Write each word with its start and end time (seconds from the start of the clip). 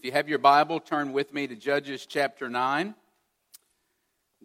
If 0.00 0.06
you 0.06 0.12
have 0.12 0.30
your 0.30 0.38
Bible, 0.38 0.80
turn 0.80 1.12
with 1.12 1.34
me 1.34 1.46
to 1.46 1.54
Judges 1.54 2.06
chapter 2.06 2.48
9. 2.48 2.94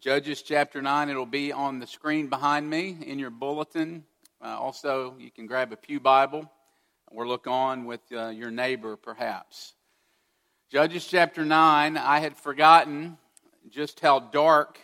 Judges 0.01 0.41
chapter 0.41 0.81
9, 0.81 1.07
it'll 1.07 1.25
be 1.25 1.53
on 1.53 1.79
the 1.79 1.87
screen 1.87 2.27
behind 2.27 2.69
me 2.69 2.97
in 3.07 3.19
your 3.19 3.29
bulletin. 3.29 4.03
Uh, 4.43 4.47
also, 4.47 5.15
you 5.17 5.31
can 5.31 5.47
grab 5.47 5.71
a 5.71 5.77
Pew 5.77 6.01
Bible 6.01 6.51
or 7.07 7.25
look 7.25 7.47
on 7.47 7.85
with 7.85 8.01
uh, 8.11 8.27
your 8.27 8.51
neighbor, 8.51 8.97
perhaps. 8.97 9.75
Judges 10.69 11.07
chapter 11.07 11.45
9, 11.45 11.95
I 11.95 12.19
had 12.19 12.35
forgotten 12.35 13.17
just 13.69 14.01
how 14.01 14.19
dark 14.19 14.77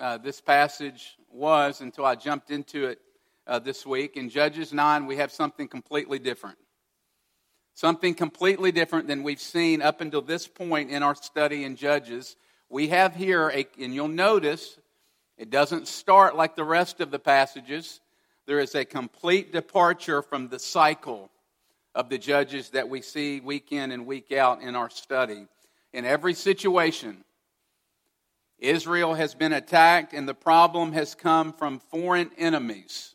uh, 0.00 0.18
this 0.18 0.40
passage 0.40 1.16
was 1.30 1.80
until 1.80 2.04
I 2.04 2.16
jumped 2.16 2.50
into 2.50 2.86
it 2.86 2.98
uh, 3.46 3.60
this 3.60 3.86
week. 3.86 4.16
In 4.16 4.28
Judges 4.30 4.72
9, 4.72 5.06
we 5.06 5.14
have 5.14 5.30
something 5.30 5.68
completely 5.68 6.18
different. 6.18 6.58
Something 7.78 8.14
completely 8.14 8.72
different 8.72 9.06
than 9.06 9.22
we've 9.22 9.40
seen 9.40 9.82
up 9.82 10.00
until 10.00 10.20
this 10.20 10.48
point 10.48 10.90
in 10.90 11.04
our 11.04 11.14
study 11.14 11.62
in 11.62 11.76
Judges. 11.76 12.34
We 12.68 12.88
have 12.88 13.14
here, 13.14 13.50
a, 13.50 13.68
and 13.80 13.94
you'll 13.94 14.08
notice, 14.08 14.80
it 15.36 15.48
doesn't 15.48 15.86
start 15.86 16.34
like 16.34 16.56
the 16.56 16.64
rest 16.64 17.00
of 17.00 17.12
the 17.12 17.20
passages. 17.20 18.00
There 18.46 18.58
is 18.58 18.74
a 18.74 18.84
complete 18.84 19.52
departure 19.52 20.22
from 20.22 20.48
the 20.48 20.58
cycle 20.58 21.30
of 21.94 22.08
the 22.08 22.18
judges 22.18 22.70
that 22.70 22.88
we 22.88 23.00
see 23.00 23.38
week 23.38 23.70
in 23.70 23.92
and 23.92 24.06
week 24.06 24.32
out 24.32 24.60
in 24.60 24.74
our 24.74 24.90
study. 24.90 25.46
In 25.92 26.04
every 26.04 26.34
situation, 26.34 27.22
Israel 28.58 29.14
has 29.14 29.36
been 29.36 29.52
attacked, 29.52 30.14
and 30.14 30.28
the 30.28 30.34
problem 30.34 30.94
has 30.94 31.14
come 31.14 31.52
from 31.52 31.78
foreign 31.78 32.32
enemies, 32.36 33.14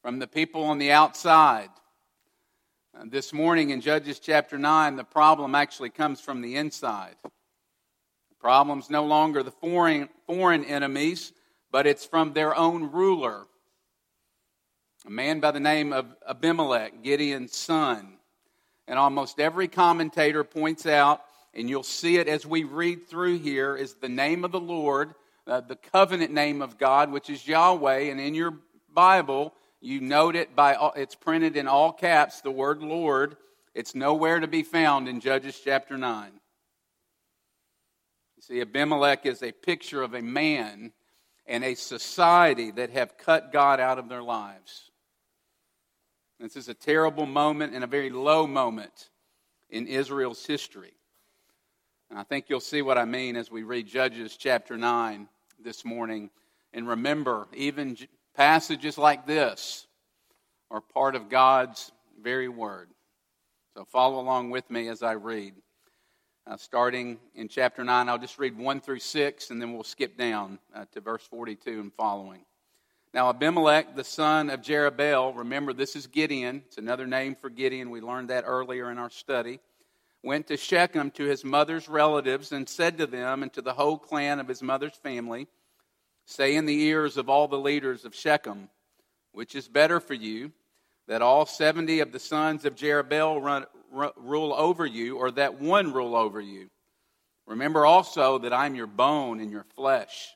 from 0.00 0.20
the 0.20 0.28
people 0.28 0.62
on 0.62 0.78
the 0.78 0.92
outside. 0.92 1.70
Uh, 2.94 3.04
this 3.06 3.32
morning 3.32 3.70
in 3.70 3.80
Judges 3.80 4.18
chapter 4.18 4.58
9, 4.58 4.96
the 4.96 5.04
problem 5.04 5.54
actually 5.54 5.88
comes 5.88 6.20
from 6.20 6.42
the 6.42 6.56
inside. 6.56 7.16
The 7.22 8.36
problem's 8.38 8.90
no 8.90 9.06
longer 9.06 9.42
the 9.42 9.50
foreign, 9.50 10.10
foreign 10.26 10.62
enemies, 10.62 11.32
but 11.70 11.86
it's 11.86 12.04
from 12.04 12.34
their 12.34 12.54
own 12.54 12.92
ruler, 12.92 13.46
a 15.06 15.10
man 15.10 15.40
by 15.40 15.52
the 15.52 15.60
name 15.60 15.94
of 15.94 16.14
Abimelech, 16.28 17.02
Gideon's 17.02 17.56
son. 17.56 18.18
And 18.86 18.98
almost 18.98 19.40
every 19.40 19.68
commentator 19.68 20.44
points 20.44 20.84
out, 20.84 21.22
and 21.54 21.70
you'll 21.70 21.84
see 21.84 22.18
it 22.18 22.28
as 22.28 22.44
we 22.44 22.64
read 22.64 23.08
through 23.08 23.38
here, 23.38 23.74
is 23.74 23.94
the 23.94 24.08
name 24.10 24.44
of 24.44 24.52
the 24.52 24.60
Lord, 24.60 25.14
uh, 25.46 25.62
the 25.62 25.76
covenant 25.76 26.30
name 26.30 26.60
of 26.60 26.76
God, 26.76 27.10
which 27.10 27.30
is 27.30 27.48
Yahweh. 27.48 28.10
And 28.10 28.20
in 28.20 28.34
your 28.34 28.52
Bible, 28.92 29.54
you 29.82 30.00
note 30.00 30.36
it 30.36 30.54
by, 30.54 30.76
it's 30.96 31.16
printed 31.16 31.56
in 31.56 31.66
all 31.66 31.92
caps, 31.92 32.40
the 32.40 32.50
word 32.52 32.82
Lord. 32.82 33.36
It's 33.74 33.94
nowhere 33.94 34.38
to 34.38 34.46
be 34.46 34.62
found 34.62 35.08
in 35.08 35.18
Judges 35.18 35.60
chapter 35.62 35.98
9. 35.98 36.30
You 38.36 38.42
see, 38.42 38.60
Abimelech 38.60 39.26
is 39.26 39.42
a 39.42 39.50
picture 39.50 40.02
of 40.02 40.14
a 40.14 40.22
man 40.22 40.92
and 41.46 41.64
a 41.64 41.74
society 41.74 42.70
that 42.70 42.90
have 42.90 43.18
cut 43.18 43.52
God 43.52 43.80
out 43.80 43.98
of 43.98 44.08
their 44.08 44.22
lives. 44.22 44.90
This 46.38 46.56
is 46.56 46.68
a 46.68 46.74
terrible 46.74 47.26
moment 47.26 47.74
and 47.74 47.82
a 47.82 47.88
very 47.88 48.10
low 48.10 48.46
moment 48.46 49.10
in 49.68 49.88
Israel's 49.88 50.46
history. 50.46 50.92
And 52.10 52.18
I 52.18 52.22
think 52.22 52.46
you'll 52.48 52.60
see 52.60 52.82
what 52.82 52.98
I 52.98 53.04
mean 53.04 53.36
as 53.36 53.50
we 53.50 53.62
read 53.62 53.86
Judges 53.88 54.36
chapter 54.36 54.76
9 54.76 55.28
this 55.62 55.84
morning. 55.84 56.30
And 56.72 56.86
remember, 56.86 57.48
even 57.54 57.96
Passages 58.34 58.96
like 58.96 59.26
this 59.26 59.86
are 60.70 60.80
part 60.80 61.14
of 61.14 61.28
God's 61.28 61.92
very 62.22 62.48
word. 62.48 62.88
So 63.74 63.84
follow 63.84 64.20
along 64.20 64.50
with 64.50 64.70
me 64.70 64.88
as 64.88 65.02
I 65.02 65.12
read. 65.12 65.54
Uh, 66.46 66.56
starting 66.56 67.18
in 67.34 67.48
chapter 67.48 67.84
9, 67.84 68.08
I'll 68.08 68.18
just 68.18 68.38
read 68.38 68.56
1 68.56 68.80
through 68.80 68.98
6, 68.98 69.50
and 69.50 69.60
then 69.60 69.72
we'll 69.72 69.84
skip 69.84 70.16
down 70.16 70.58
uh, 70.74 70.86
to 70.92 71.00
verse 71.00 71.22
42 71.30 71.80
and 71.80 71.92
following. 71.92 72.40
Now, 73.14 73.28
Abimelech, 73.28 73.94
the 73.94 74.02
son 74.02 74.48
of 74.50 74.62
Jerubbaal, 74.62 75.36
remember 75.36 75.72
this 75.72 75.94
is 75.94 76.06
Gideon, 76.06 76.62
it's 76.66 76.78
another 76.78 77.06
name 77.06 77.36
for 77.38 77.50
Gideon. 77.50 77.90
We 77.90 78.00
learned 78.00 78.30
that 78.30 78.44
earlier 78.46 78.90
in 78.90 78.98
our 78.98 79.10
study. 79.10 79.60
Went 80.24 80.46
to 80.48 80.56
Shechem 80.56 81.10
to 81.12 81.24
his 81.24 81.44
mother's 81.44 81.88
relatives 81.88 82.52
and 82.52 82.68
said 82.68 82.98
to 82.98 83.06
them 83.06 83.42
and 83.42 83.52
to 83.52 83.60
the 83.60 83.74
whole 83.74 83.98
clan 83.98 84.40
of 84.40 84.48
his 84.48 84.62
mother's 84.62 84.96
family, 84.96 85.48
Say 86.24 86.56
in 86.56 86.66
the 86.66 86.80
ears 86.82 87.16
of 87.16 87.28
all 87.28 87.48
the 87.48 87.58
leaders 87.58 88.04
of 88.04 88.14
Shechem, 88.14 88.68
which 89.32 89.54
is 89.54 89.68
better 89.68 90.00
for 90.00 90.14
you, 90.14 90.52
that 91.08 91.22
all 91.22 91.46
70 91.46 92.00
of 92.00 92.12
the 92.12 92.18
sons 92.18 92.64
of 92.64 92.76
Jerubbaal 92.76 93.42
run, 93.42 93.66
run, 93.90 94.12
rule 94.16 94.54
over 94.54 94.86
you, 94.86 95.18
or 95.18 95.30
that 95.32 95.60
one 95.60 95.92
rule 95.92 96.14
over 96.14 96.40
you. 96.40 96.70
Remember 97.46 97.84
also 97.84 98.38
that 98.38 98.52
I 98.52 98.66
am 98.66 98.74
your 98.74 98.86
bone 98.86 99.40
and 99.40 99.50
your 99.50 99.66
flesh. 99.74 100.34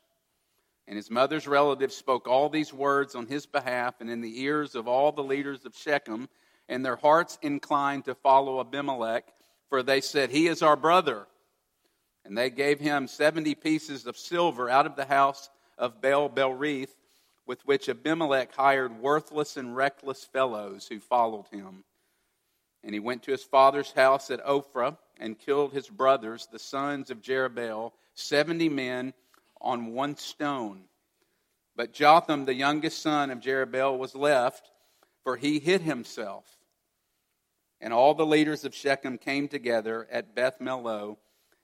And 0.88 0.96
his 0.96 1.10
mother's 1.10 1.48
relatives 1.48 1.96
spoke 1.96 2.28
all 2.28 2.48
these 2.48 2.72
words 2.72 3.14
on 3.14 3.26
his 3.26 3.46
behalf 3.46 4.00
and 4.00 4.10
in 4.10 4.20
the 4.20 4.42
ears 4.42 4.74
of 4.74 4.86
all 4.86 5.12
the 5.12 5.22
leaders 5.22 5.64
of 5.64 5.76
Shechem, 5.76 6.28
and 6.68 6.84
their 6.84 6.96
hearts 6.96 7.38
inclined 7.42 8.04
to 8.06 8.14
follow 8.14 8.60
Abimelech, 8.60 9.24
for 9.68 9.82
they 9.82 10.00
said, 10.00 10.30
He 10.30 10.48
is 10.48 10.62
our 10.62 10.76
brother. 10.76 11.26
And 12.24 12.36
they 12.36 12.50
gave 12.50 12.80
him 12.80 13.06
70 13.06 13.54
pieces 13.54 14.06
of 14.06 14.16
silver 14.16 14.68
out 14.68 14.86
of 14.86 14.96
the 14.96 15.04
house 15.04 15.48
of 15.78 16.00
Baal 16.00 16.28
Berith, 16.28 16.94
with 17.46 17.64
which 17.66 17.88
Abimelech 17.88 18.54
hired 18.54 19.00
worthless 19.00 19.56
and 19.56 19.76
reckless 19.76 20.24
fellows 20.24 20.88
who 20.88 20.98
followed 20.98 21.46
him. 21.52 21.84
And 22.82 22.92
he 22.94 23.00
went 23.00 23.22
to 23.24 23.32
his 23.32 23.44
father's 23.44 23.92
house 23.92 24.30
at 24.30 24.44
Ophrah 24.44 24.96
and 25.18 25.38
killed 25.38 25.72
his 25.72 25.88
brothers, 25.88 26.48
the 26.50 26.58
sons 26.58 27.10
of 27.10 27.22
Jerubbaal, 27.22 27.92
seventy 28.14 28.68
men 28.68 29.14
on 29.60 29.92
one 29.92 30.16
stone. 30.16 30.82
But 31.74 31.92
Jotham, 31.92 32.44
the 32.44 32.54
youngest 32.54 33.02
son 33.02 33.30
of 33.30 33.40
Jerubbaal, 33.40 33.98
was 33.98 34.14
left, 34.14 34.70
for 35.22 35.36
he 35.36 35.58
hid 35.58 35.82
himself. 35.82 36.44
And 37.80 37.92
all 37.92 38.14
the 38.14 38.26
leaders 38.26 38.64
of 38.64 38.74
Shechem 38.74 39.18
came 39.18 39.48
together 39.48 40.06
at 40.10 40.34
Beth 40.34 40.60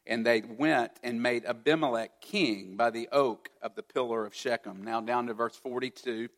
and 0.07 0.27
they 0.27 0.43
went 0.43 0.93
and 1.03 1.23
made 1.23 1.45
Abimelech 1.45 2.21
king 2.21 2.77
by 2.77 2.91
the 2.91 3.09
oak 3.13 3.51
of 3.61 3.75
the 3.75 3.83
pillar 3.83 4.27
of 4.27 4.35
Shechem. 4.35 4.83
Now, 4.83 5.01
down 5.01 5.27
to 5.29 5.35
verse 5.35 5.57
42. 5.57 6.29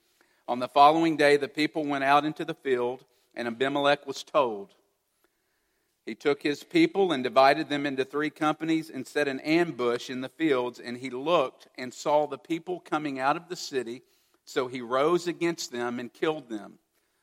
On 0.47 0.59
the 0.59 0.69
following 0.69 1.17
day, 1.17 1.37
the 1.37 1.49
people 1.49 1.85
went 1.85 2.05
out 2.05 2.25
into 2.25 2.45
the 2.45 2.55
field, 2.55 3.05
and 3.35 3.49
Abimelech 3.49 4.07
was 4.07 4.23
told. 4.23 4.75
He 6.05 6.15
took 6.15 6.43
his 6.43 6.63
people 6.63 7.13
and 7.13 7.25
divided 7.25 7.71
them 7.71 7.87
into 7.87 8.05
three 8.05 8.29
companies 8.29 8.91
and 8.91 9.07
set 9.07 9.27
an 9.27 9.41
ambush 9.41 10.11
in 10.11 10.21
the 10.21 10.29
fields. 10.29 10.79
And 10.79 10.99
he 10.99 11.09
looked 11.09 11.69
and 11.79 11.95
saw 11.95 12.27
the 12.27 12.37
people 12.37 12.81
coming 12.81 13.19
out 13.19 13.39
of 13.39 13.49
the 13.49 13.57
city. 13.57 14.03
So 14.45 14.69
he 14.69 14.83
rose 14.83 15.27
against 15.27 15.73
them 15.73 15.99
and 15.99 16.13
killed 16.13 16.51
them. 16.51 16.75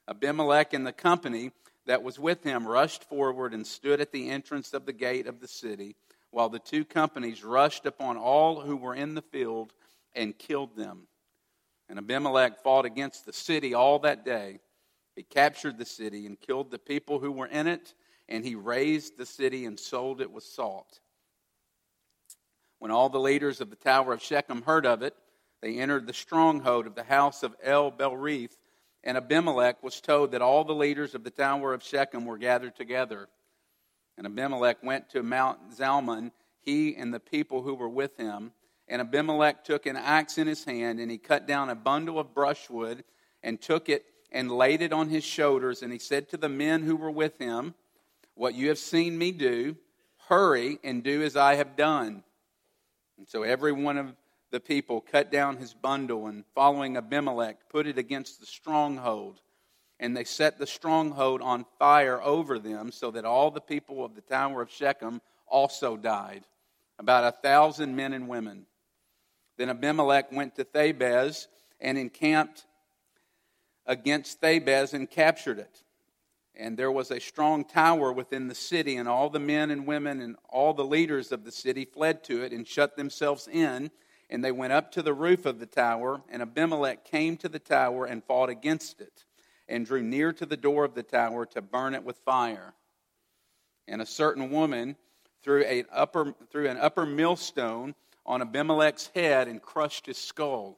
Abimelech 0.08 0.74
and 0.74 0.88
the 0.88 0.92
company 0.92 1.52
that 1.86 2.02
was 2.02 2.18
with 2.18 2.44
him 2.44 2.68
rushed 2.68 3.04
forward 3.04 3.54
and 3.54 3.68
stood 3.68 4.02
at 4.02 4.12
the 4.12 4.32
entrance 4.32 4.74
of 4.74 4.88
the 4.88 4.94
gate 4.94 5.28
of 5.28 5.40
the 5.40 5.48
city 5.48 5.96
while 6.32 6.50
the 6.50 6.60
two 6.60 6.84
companies 6.84 7.44
rushed 7.44 7.86
upon 7.86 8.18
all 8.18 8.62
who 8.62 8.76
were 8.76 8.96
in 8.96 9.14
the 9.14 9.22
field 9.22 9.74
and 10.16 10.38
killed 10.38 10.76
them. 10.76 11.08
And 11.90 12.00
Abimelech 12.00 12.64
fought 12.64 12.86
against 12.86 13.26
the 13.26 13.34
city 13.34 13.74
all 13.74 14.00
that 14.00 14.26
day. 14.26 14.60
He 15.16 15.24
captured 15.24 15.78
the 15.78 15.86
city 15.86 16.26
and 16.26 16.40
killed 16.40 16.72
the 16.72 16.80
people 16.80 17.20
who 17.20 17.32
were 17.32 17.48
in 17.48 17.68
it, 17.68 17.94
and 18.30 18.46
he 18.46 18.56
razed 18.56 19.18
the 19.18 19.26
city 19.26 19.66
and 19.66 19.78
sold 19.78 20.22
it 20.22 20.32
with 20.32 20.46
salt. 20.46 21.02
When 22.80 22.92
all 22.92 23.10
the 23.10 23.20
leaders 23.20 23.60
of 23.60 23.70
the 23.70 23.76
tower 23.76 24.14
of 24.14 24.24
Shechem 24.24 24.62
heard 24.62 24.86
of 24.86 25.04
it, 25.04 25.16
they 25.62 25.78
entered 25.78 26.08
the 26.08 26.14
stronghold 26.14 26.88
of 26.88 26.96
the 26.96 27.04
house 27.04 27.44
of 27.44 27.56
El 27.62 27.92
Berith, 27.92 28.58
and 29.04 29.18
Abimelech 29.18 29.84
was 29.84 30.00
told 30.00 30.32
that 30.32 30.42
all 30.42 30.64
the 30.64 30.74
leaders 30.74 31.14
of 31.14 31.24
the 31.24 31.30
tower 31.30 31.74
of 31.74 31.84
Shechem 31.84 32.26
were 32.26 32.38
gathered 32.38 32.76
together. 32.76 33.28
And 34.24 34.38
Abimelech 34.38 34.84
went 34.84 35.10
to 35.10 35.24
Mount 35.24 35.76
Zalmon, 35.76 36.32
he 36.60 36.96
and 36.96 37.12
the 37.12 37.20
people 37.20 37.64
who 37.64 37.74
were 37.74 37.90
with 37.90 38.18
him. 38.18 38.52
And 38.88 39.02
Abimelech 39.02 39.64
took 39.64 39.88
an 39.88 39.96
axe 39.96 40.38
in 40.38 40.46
his 40.46 40.64
hand, 40.64 41.00
and 41.00 41.10
he 41.10 41.18
cut 41.18 41.48
down 41.48 41.72
a 41.72 41.76
bundle 41.76 42.20
of 42.20 42.36
brushwood 42.36 43.04
and 43.42 43.60
took 43.60 43.90
it 43.90 44.06
and 44.32 44.52
laid 44.52 44.84
it 44.84 44.94
on 44.94 45.10
his 45.10 45.24
shoulders. 45.24 45.82
And 45.82 45.92
he 45.92 45.98
said 45.98 46.30
to 46.30 46.38
the 46.38 46.50
men 46.50 46.84
who 46.84 46.96
were 46.98 47.10
with 47.10 47.40
him, 47.40 47.74
What 48.36 48.54
you 48.54 48.68
have 48.68 48.78
seen 48.78 49.18
me 49.18 49.32
do, 49.32 49.76
hurry 50.28 50.78
and 50.84 51.02
do 51.04 51.24
as 51.24 51.36
I 51.36 51.56
have 51.56 51.76
done. 51.76 52.24
And 53.18 53.28
so 53.28 53.42
every 53.42 53.72
one 53.72 53.98
of 53.98 54.14
the 54.52 54.60
people 54.60 55.02
cut 55.02 55.32
down 55.32 55.58
his 55.58 55.74
bundle 55.74 56.28
and, 56.28 56.44
following 56.54 56.96
Abimelech, 56.96 57.70
put 57.70 57.88
it 57.88 57.98
against 57.98 58.40
the 58.40 58.46
stronghold 58.46 59.42
and 60.02 60.18
they 60.18 60.24
set 60.24 60.58
the 60.58 60.68
stronghold 60.68 61.42
on 61.42 61.66
fire 61.78 62.22
over 62.22 62.60
them, 62.60 62.92
so 62.92 63.12
that 63.12 63.24
all 63.24 63.52
the 63.52 63.62
people 63.62 64.04
of 64.04 64.16
the 64.16 64.22
tower 64.22 64.62
of 64.64 64.72
Shechem 64.72 65.22
also 65.48 65.96
died, 65.96 66.44
about 66.98 67.24
a 67.24 67.38
thousand 67.38 67.96
men 67.96 68.12
and 68.12 68.28
women. 68.28 68.66
Then 69.58 69.70
Abimelech 69.70 70.32
went 70.32 70.56
to 70.56 70.66
Thebez 70.66 71.46
and 71.80 71.98
encamped 71.98 72.66
against 73.86 74.42
Thebez 74.42 74.94
and 74.94 75.10
captured 75.10 75.60
it. 75.60 75.84
And 76.56 76.78
there 76.78 76.92
was 76.92 77.12
a 77.12 77.20
strong 77.20 77.64
tower 77.64 78.12
within 78.12 78.48
the 78.48 78.56
city, 78.56 78.98
and 78.98 79.08
all 79.08 79.30
the 79.30 79.40
men 79.40 79.70
and 79.70 79.86
women 79.86 80.20
and 80.20 80.36
all 80.50 80.74
the 80.74 80.84
leaders 80.84 81.32
of 81.32 81.44
the 81.44 81.52
city 81.52 81.86
fled 81.86 82.24
to 82.26 82.42
it 82.44 82.52
and 82.52 82.68
shut 82.68 82.98
themselves 82.98 83.48
in. 83.48 83.92
And 84.32 84.44
they 84.44 84.52
went 84.52 84.74
up 84.74 84.92
to 84.94 85.02
the 85.02 85.14
roof 85.14 85.46
of 85.46 85.60
the 85.60 85.66
tower, 85.66 86.24
and 86.30 86.42
Abimelech 86.42 87.06
came 87.06 87.38
to 87.38 87.50
the 87.50 87.60
tower 87.60 88.06
and 88.06 88.24
fought 88.24 88.50
against 88.50 89.00
it, 89.00 89.26
and 89.72 89.86
drew 89.86 90.04
near 90.04 90.34
to 90.34 90.46
the 90.46 90.58
door 90.58 90.84
of 90.84 90.94
the 90.94 91.02
tower 91.02 91.46
to 91.46 91.62
burn 91.62 91.96
it 91.96 92.04
with 92.04 92.18
fire. 92.18 92.74
And 93.88 94.02
a 94.02 94.06
certain 94.06 94.52
woman 94.52 94.98
threw, 95.42 95.64
a 95.64 95.86
upper, 95.92 96.36
threw 96.52 96.68
an 96.68 96.78
upper 96.78 97.06
millstone 97.06 97.96
on 98.26 98.42
Abimelech's 98.42 99.10
head 99.16 99.48
and 99.48 99.62
crushed 99.62 100.06
his 100.06 100.18
skull. 100.18 100.78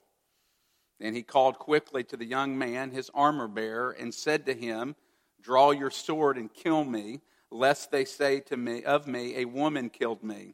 Then 0.99 1.15
he 1.15 1.23
called 1.23 1.57
quickly 1.57 2.03
to 2.05 2.15
the 2.15 2.25
young 2.25 2.57
man, 2.57 2.91
his 2.91 3.09
armor 3.13 3.47
bearer, 3.47 3.91
and 3.91 4.13
said 4.13 4.45
to 4.45 4.53
him, 4.53 4.95
Draw 5.41 5.71
your 5.71 5.91
sword 5.91 6.37
and 6.37 6.53
kill 6.53 6.85
me, 6.85 7.21
lest 7.49 7.91
they 7.91 8.05
say 8.05 8.39
to 8.41 8.55
me 8.55 8.83
of 8.83 9.07
me, 9.07 9.37
A 9.37 9.45
woman 9.45 9.89
killed 9.89 10.23
me. 10.23 10.53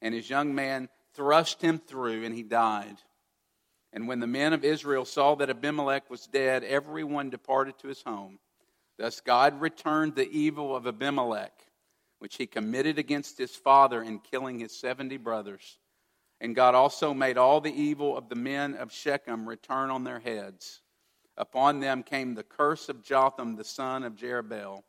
And 0.00 0.14
his 0.14 0.28
young 0.28 0.54
man 0.54 0.90
thrust 1.14 1.62
him 1.62 1.78
through, 1.78 2.24
and 2.24 2.34
he 2.34 2.42
died. 2.42 2.98
And 3.92 4.08
when 4.08 4.20
the 4.20 4.26
men 4.26 4.52
of 4.52 4.64
Israel 4.64 5.04
saw 5.04 5.34
that 5.34 5.50
Abimelech 5.50 6.08
was 6.08 6.26
dead, 6.26 6.64
everyone 6.64 7.30
departed 7.30 7.78
to 7.78 7.88
his 7.88 8.02
home. 8.02 8.38
Thus 8.98 9.20
God 9.20 9.60
returned 9.60 10.14
the 10.14 10.30
evil 10.30 10.74
of 10.74 10.86
Abimelech, 10.86 11.52
which 12.18 12.36
he 12.36 12.46
committed 12.46 12.98
against 12.98 13.36
his 13.36 13.54
father 13.54 14.02
in 14.02 14.20
killing 14.20 14.58
his 14.58 14.78
seventy 14.78 15.16
brothers. 15.16 15.78
And 16.40 16.56
God 16.56 16.74
also 16.74 17.14
made 17.14 17.38
all 17.38 17.60
the 17.60 17.72
evil 17.72 18.16
of 18.16 18.28
the 18.28 18.34
men 18.34 18.74
of 18.74 18.92
Shechem 18.92 19.48
return 19.48 19.90
on 19.90 20.04
their 20.04 20.20
heads. 20.20 20.80
Upon 21.36 21.80
them 21.80 22.02
came 22.02 22.34
the 22.34 22.42
curse 22.42 22.88
of 22.88 23.02
Jotham, 23.02 23.56
the 23.56 23.64
son 23.64 24.02
of 24.02 24.16
Jerubbaal. 24.16 24.82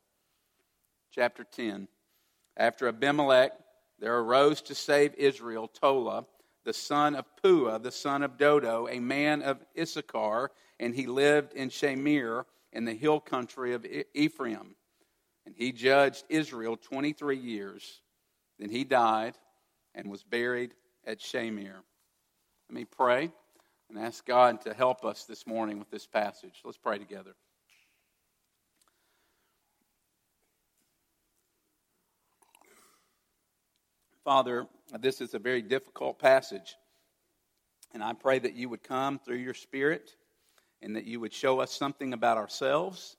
Chapter 1.12 1.44
10. 1.44 1.88
After 2.58 2.88
Abimelech, 2.88 3.52
there 4.00 4.18
arose 4.18 4.62
to 4.64 4.76
save 4.76 5.14
Israel 5.16 5.68
Tola, 5.68 6.26
the 6.66 6.74
son 6.74 7.16
of 7.16 7.26
Puah, 7.42 7.80
the 7.80 7.92
son 7.92 8.24
of 8.24 8.38
Dodo, 8.38 8.88
a 8.88 9.00
man 9.00 9.42
of 9.42 9.64
Issachar, 9.78 10.52
and 10.80 10.96
he 10.96 11.08
lived 11.08 11.54
in 11.54 11.70
Shamir 11.70 12.46
in 12.72 12.86
the 12.86 12.94
hill 12.94 13.20
country 13.20 13.74
of 13.74 13.86
Ephraim. 14.14 14.76
And 15.46 15.56
he 15.56 15.72
judged 15.72 16.24
Israel 16.30 16.78
23 16.78 17.38
years. 17.38 18.02
Then 18.60 18.70
he 18.70 18.84
died 18.84 19.36
and 19.94 20.10
was 20.10 20.24
buried 20.24 20.74
at 21.06 21.20
Shamir. 21.20 21.76
Let 22.70 22.76
me 22.76 22.86
pray 22.86 23.32
and 23.90 24.00
ask 24.00 24.26
God 24.26 24.62
to 24.62 24.74
help 24.74 25.04
us 25.04 25.26
this 25.26 25.46
morning 25.46 25.80
with 25.80 25.92
this 25.92 26.08
passage. 26.08 26.62
Let's 26.64 26.78
pray 26.78 26.98
together. 26.98 27.36
Father, 34.24 34.68
this 35.00 35.22
is 35.22 35.34
a 35.34 35.40
very 35.40 35.62
difficult 35.62 36.20
passage. 36.20 36.76
And 37.94 38.04
I 38.04 38.14
pray 38.14 38.40
that 38.40 38.56
you 38.56 38.70
would 38.70 38.84
come 38.84 39.20
through 39.20 39.38
your 39.38 39.54
Spirit 39.54 40.16
and 40.82 40.96
that 40.96 41.06
you 41.06 41.20
would 41.20 41.34
show 41.34 41.60
us 41.60 41.72
something 41.72 42.14
about 42.14 42.38
ourselves, 42.38 43.16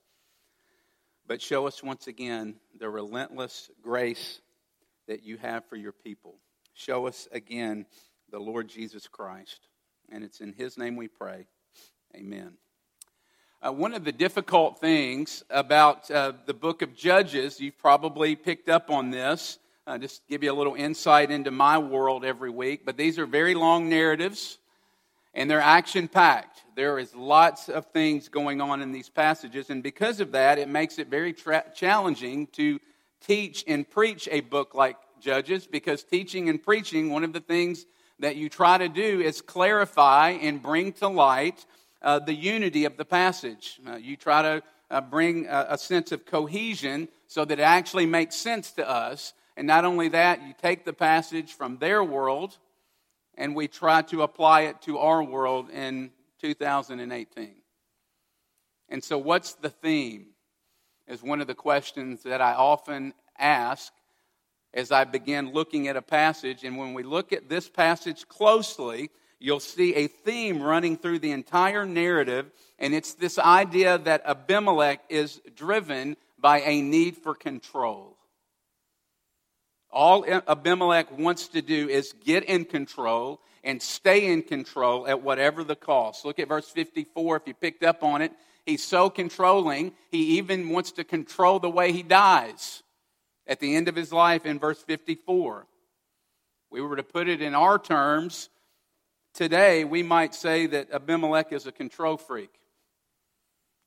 but 1.27 1.41
show 1.41 1.67
us 1.67 1.83
once 1.83 2.07
again 2.07 2.57
the 2.79 2.91
relentless 2.91 3.71
grace 3.83 4.41
that 5.07 5.23
you 5.23 5.37
have 5.39 5.65
for 5.67 5.77
your 5.77 5.93
people. 5.93 6.37
Show 6.75 7.07
us 7.07 7.29
again 7.33 7.87
the 8.31 8.39
Lord 8.39 8.69
Jesus 8.69 9.07
Christ. 9.07 9.69
And 10.11 10.25
it's 10.25 10.41
in 10.41 10.53
His 10.53 10.77
name 10.77 10.97
we 10.97 11.09
pray. 11.09 11.47
Amen. 12.15 12.55
Uh, 13.65 13.73
one 13.73 13.95
of 13.95 14.05
the 14.05 14.13
difficult 14.13 14.79
things 14.79 15.43
about 15.49 16.11
uh, 16.11 16.33
the 16.45 16.53
book 16.53 16.83
of 16.83 16.95
Judges, 16.95 17.61
you've 17.61 17.79
probably 17.79 18.37
picked 18.37 18.69
up 18.69 18.91
on 18.91 19.11
this. 19.11 19.59
Uh, 19.87 19.99
just 19.99 20.27
give 20.29 20.43
you 20.43 20.51
a 20.51 20.55
little 20.55 20.75
insight 20.75 21.31
into 21.31 21.51
my 21.51 21.77
world 21.77 22.25
every 22.25 22.49
week. 22.49 22.87
But 22.87 22.97
these 22.97 23.19
are 23.19 23.27
very 23.27 23.55
long 23.55 23.91
narratives, 23.91 24.57
and 25.35 25.51
they're 25.51 25.61
action 25.61 26.09
packed. 26.09 26.63
There 26.75 26.99
is 26.99 27.15
lots 27.15 27.69
of 27.69 27.85
things 27.87 28.29
going 28.31 28.63
on 28.63 28.81
in 28.81 28.93
these 28.93 29.11
passages, 29.11 29.69
and 29.69 29.83
because 29.83 30.21
of 30.21 30.33
that, 30.33 30.59
it 30.59 30.69
makes 30.69 30.99
it 30.99 31.09
very 31.09 31.35
tra- 31.35 31.67
challenging 31.75 32.47
to 32.53 32.81
teach 33.21 33.63
and 33.67 33.89
preach 33.89 34.27
a 34.33 34.41
book 34.41 34.75
like 34.75 34.97
Judges 35.21 35.67
because 35.67 36.03
teaching 36.03 36.49
and 36.49 36.63
preaching, 36.63 37.11
one 37.11 37.25
of 37.25 37.33
the 37.33 37.41
things 37.41 37.85
that 38.21 38.37
you 38.37 38.49
try 38.49 38.79
to 38.79 38.89
do 38.89 39.21
is 39.21 39.43
clarify 39.43 40.31
and 40.31 40.63
bring 40.63 40.93
to 40.95 41.09
light 41.09 41.67
uh, 42.03 42.19
the 42.19 42.35
unity 42.35 42.85
of 42.85 42.97
the 42.97 43.05
passage. 43.05 43.81
Uh, 43.87 43.97
you 43.97 44.17
try 44.17 44.43
to 44.43 44.63
uh, 44.91 45.01
bring 45.01 45.47
a, 45.47 45.67
a 45.71 45.79
sense 45.79 46.13
of 46.13 46.25
cohesion 46.25 47.09
so 47.27 47.45
that 47.45 47.59
it 47.59 47.63
actually 47.63 48.07
makes 48.07 48.37
sense 48.37 48.71
to 48.73 48.89
us. 48.89 49.33
And 49.57 49.67
not 49.67 49.85
only 49.85 50.09
that, 50.09 50.43
you 50.43 50.55
take 50.61 50.85
the 50.85 50.93
passage 50.93 51.53
from 51.53 51.79
their 51.79 52.03
world 52.03 52.59
and 53.37 53.55
we 53.55 53.69
try 53.69 54.03
to 54.03 54.23
apply 54.23 54.63
it 54.63 54.83
to 54.83 54.99
our 54.99 55.23
world 55.23 55.71
in 55.71 56.11
2018. 56.41 57.55
And 58.89 59.03
so, 59.03 59.19
what's 59.19 59.55
the 59.55 59.71
theme? 59.71 60.27
Is 61.07 61.23
one 61.23 61.41
of 61.41 61.47
the 61.47 61.55
questions 61.55 62.23
that 62.23 62.41
I 62.41 62.55
often 62.55 63.13
ask 63.39 63.93
as 64.75 64.91
I 64.91 65.05
begin 65.05 65.53
looking 65.53 65.89
at 65.89 65.97
a 65.97 66.03
passage. 66.03 66.65
And 66.65 66.77
when 66.77 66.95
we 66.95 67.03
look 67.03 67.33
at 67.33 67.49
this 67.49 67.69
passage 67.69 68.29
closely, 68.29 69.11
you'll 69.39 69.61
see 69.61 69.95
a 69.95 70.09
theme 70.09 70.63
running 70.63 70.97
through 70.97 71.21
the 71.21 71.33
entire 71.33 71.87
narrative, 71.87 72.51
and 72.79 72.95
it's 72.95 73.15
this 73.15 73.39
idea 73.39 73.99
that 73.99 74.27
Abimelech 74.27 75.01
is 75.09 75.41
driven 75.55 76.17
by 76.39 76.61
a 76.61 76.83
need 76.83 77.17
for 77.17 77.35
control. 77.35 78.14
All 79.95 80.27
Abimelech 80.27 81.17
wants 81.17 81.49
to 81.49 81.63
do 81.63 81.89
is 81.89 82.13
get 82.25 82.45
in 82.45 82.65
control 82.65 83.41
and 83.63 83.81
stay 83.81 84.27
in 84.27 84.43
control 84.43 85.07
at 85.07 85.23
whatever 85.23 85.63
the 85.63 85.77
cost. 85.77 86.25
Look 86.25 86.41
at 86.41 86.49
verse 86.49 86.69
54 86.69 87.37
if 87.37 87.43
you 87.47 87.55
picked 87.55 87.85
up 87.85 88.03
on 88.03 88.21
it. 88.21 88.33
He's 88.67 88.83
so 88.83 89.09
controlling, 89.09 89.93
he 90.11 90.39
even 90.39 90.71
wants 90.71 90.93
to 90.93 91.05
control 91.05 91.61
the 91.61 91.71
way 91.71 91.93
he 91.93 92.03
dies 92.03 92.83
at 93.47 93.61
the 93.61 93.77
end 93.77 93.89
of 93.89 93.95
his 93.95 94.13
life 94.13 94.45
in 94.45 94.59
verse 94.59 94.83
54. 94.83 95.67
We 96.71 96.81
were 96.81 96.97
to 96.97 97.05
put 97.05 97.29
it 97.29 97.41
in 97.41 97.55
our 97.55 97.79
terms, 97.79 98.49
today 99.33 99.85
we 99.85 100.03
might 100.03 100.35
say 100.35 100.67
that 100.67 100.91
Abimelech 100.93 101.53
is 101.53 101.69
a 101.69 101.73
control 101.73 102.17
freak. 102.17 102.51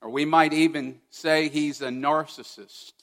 Or 0.01 0.09
we 0.09 0.23
might 0.23 0.53
even 0.53 1.01
say 1.09 1.49
he's 1.49 1.81
a 1.81 1.89
narcissist. 1.89 2.93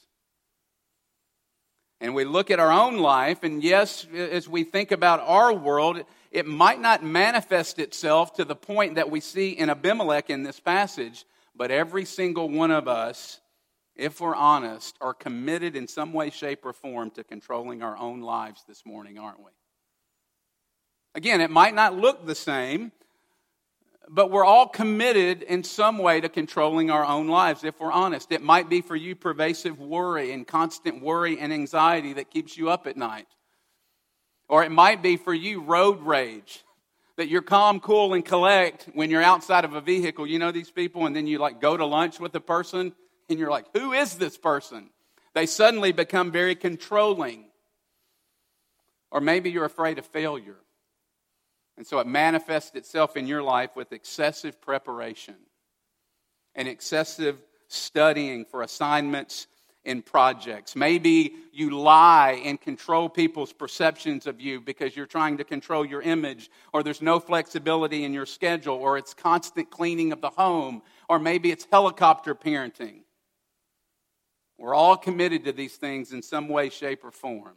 And 2.05 2.15
we 2.15 2.25
look 2.25 2.51
at 2.51 2.61
our 2.61 2.71
own 2.71 2.99
life, 2.99 3.43
and 3.43 3.65
yes, 3.65 4.07
as 4.15 4.49
we 4.49 4.63
think 4.63 4.93
about 4.93 5.21
our 5.21 5.53
world, 5.53 6.05
it 6.31 6.47
might 6.47 6.81
not 6.81 7.03
manifest 7.03 7.79
itself 7.79 8.35
to 8.35 8.45
the 8.45 8.55
point 8.55 8.97
that 8.97 9.11
we 9.11 9.21
see 9.21 9.51
in 9.51 9.71
Abimelech 9.71 10.29
in 10.29 10.43
this 10.43 10.61
passage, 10.61 11.25
but 11.57 11.71
every 11.71 12.05
single 12.05 12.49
one 12.49 12.71
of 12.71 12.89
us 12.89 13.41
if 13.97 14.21
we're 14.21 14.35
honest, 14.35 14.97
are 15.01 15.15
committed 15.15 15.77
in 15.77 15.87
some 15.87 16.13
way, 16.13 16.31
shape, 16.31 16.65
or 16.65 16.73
form 16.73 17.11
to 17.13 17.25
controlling 17.25 17.83
our 17.83 17.97
own 17.97 18.21
lives 18.21 18.65
this 18.67 18.85
morning, 18.85 19.19
aren't 19.19 19.39
we? 19.39 19.53
Again, 21.15 21.41
it 21.41 21.51
might 21.51 21.75
not 21.75 21.97
look 21.97 22.27
the 22.27 22.35
same, 22.35 22.91
but 24.09 24.31
we're 24.31 24.45
all 24.45 24.69
committed 24.69 25.43
in 25.43 25.65
some 25.65 25.99
way 25.99 26.21
to 26.21 26.29
controlling 26.29 26.91
our 26.91 27.05
own 27.05 27.29
lives, 27.29 27.65
if 27.65 27.81
we're 27.81 27.93
honest. 27.93 28.33
It 28.33 28.43
might 28.43 28.69
be 28.69 28.81
for 28.81 28.97
you 28.97 29.15
pervasive 29.15 29.79
worry 29.79 30.33
and 30.33 30.47
constant 30.47 31.03
worry 31.03 31.39
and 31.39 31.53
anxiety 31.53 32.15
that 32.15 32.31
keeps 32.31 32.57
you 32.57 32.71
up 32.71 32.87
at 32.87 32.97
night. 32.97 33.27
Or 34.49 34.63
it 34.63 34.71
might 34.71 35.03
be 35.03 35.17
for 35.17 35.33
you 35.33 35.63
road 35.63 36.03
rage, 36.03 36.65
that 37.17 37.29
you're 37.29 37.43
calm, 37.43 37.81
cool, 37.81 38.13
and 38.15 38.25
collect 38.25 38.89
when 38.93 39.11
you're 39.11 39.23
outside 39.23 39.65
of 39.65 39.75
a 39.75 39.81
vehicle. 39.81 40.27
You 40.27 40.39
know 40.39 40.53
these 40.53 40.71
people, 40.71 41.07
and 41.07 41.15
then 41.15 41.27
you 41.27 41.39
like 41.39 41.61
go 41.61 41.77
to 41.77 41.87
lunch 41.87 42.21
with 42.21 42.35
a 42.35 42.41
person 42.41 42.93
and 43.31 43.39
you're 43.39 43.51
like, 43.51 43.67
who 43.75 43.93
is 43.93 44.17
this 44.17 44.37
person? 44.37 44.91
They 45.35 45.47
suddenly 45.47 45.93
become 45.93 46.31
very 46.31 46.55
controlling. 46.55 47.47
Or 49.11 49.21
maybe 49.21 49.51
you're 49.51 49.65
afraid 49.65 49.99
of 49.99 50.07
failure. 50.07 50.57
And 51.77 51.87
so 51.87 51.99
it 51.99 52.07
manifests 52.07 52.77
itself 52.77 53.17
in 53.17 53.27
your 53.27 53.43
life 53.43 53.75
with 53.75 53.93
excessive 53.93 54.61
preparation 54.61 55.35
and 56.55 56.69
excessive 56.69 57.43
studying 57.69 58.45
for 58.45 58.63
assignments 58.63 59.49
and 59.85 60.05
projects. 60.05 60.77
Maybe 60.77 61.35
you 61.53 61.71
lie 61.71 62.41
and 62.45 62.61
control 62.61 63.09
people's 63.09 63.53
perceptions 63.53 64.27
of 64.27 64.41
you 64.41 64.61
because 64.61 64.97
you're 64.97 65.07
trying 65.07 65.37
to 65.39 65.45
control 65.45 65.85
your 65.85 66.01
image, 66.01 66.51
or 66.73 66.83
there's 66.83 67.03
no 67.03 67.21
flexibility 67.21 68.05
in 68.05 68.15
your 68.15 68.27
schedule, 68.27 68.77
or 68.77 68.97
it's 68.97 69.13
constant 69.13 69.71
cleaning 69.71 70.13
of 70.13 70.21
the 70.21 70.31
home, 70.31 70.83
or 71.09 71.19
maybe 71.19 71.51
it's 71.51 71.67
helicopter 71.71 72.35
parenting. 72.35 73.01
We're 74.59 74.75
all 74.75 74.97
committed 74.97 75.45
to 75.45 75.53
these 75.53 75.77
things 75.77 76.13
in 76.13 76.23
some 76.23 76.49
way, 76.49 76.71
shape, 76.71 77.05
or 77.05 77.11
form. 77.11 77.57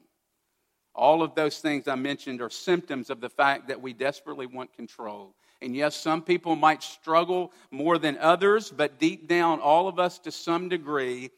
All 0.98 1.22
of 1.22 1.36
those 1.36 1.60
things 1.60 1.88
I 1.88 1.96
mentioned 1.96 2.42
are 2.42 2.50
symptoms 2.50 3.12
of 3.12 3.22
the 3.22 3.30
fact 3.30 3.68
that 3.68 3.82
we 3.82 3.94
desperately 3.94 4.48
want 4.48 4.74
control. 4.74 5.36
And 5.62 5.75
yes, 5.75 5.96
some 5.96 6.24
people 6.24 6.56
might 6.56 6.82
struggle 6.82 7.54
more 7.70 8.00
than 8.00 8.18
others, 8.18 8.72
but 8.72 9.00
deep 9.00 9.27
down, 9.27 9.60
all 9.60 9.88
of 9.88 10.00
us 10.00 10.18
to 10.20 10.32
some 10.32 10.70
degree 10.70 11.30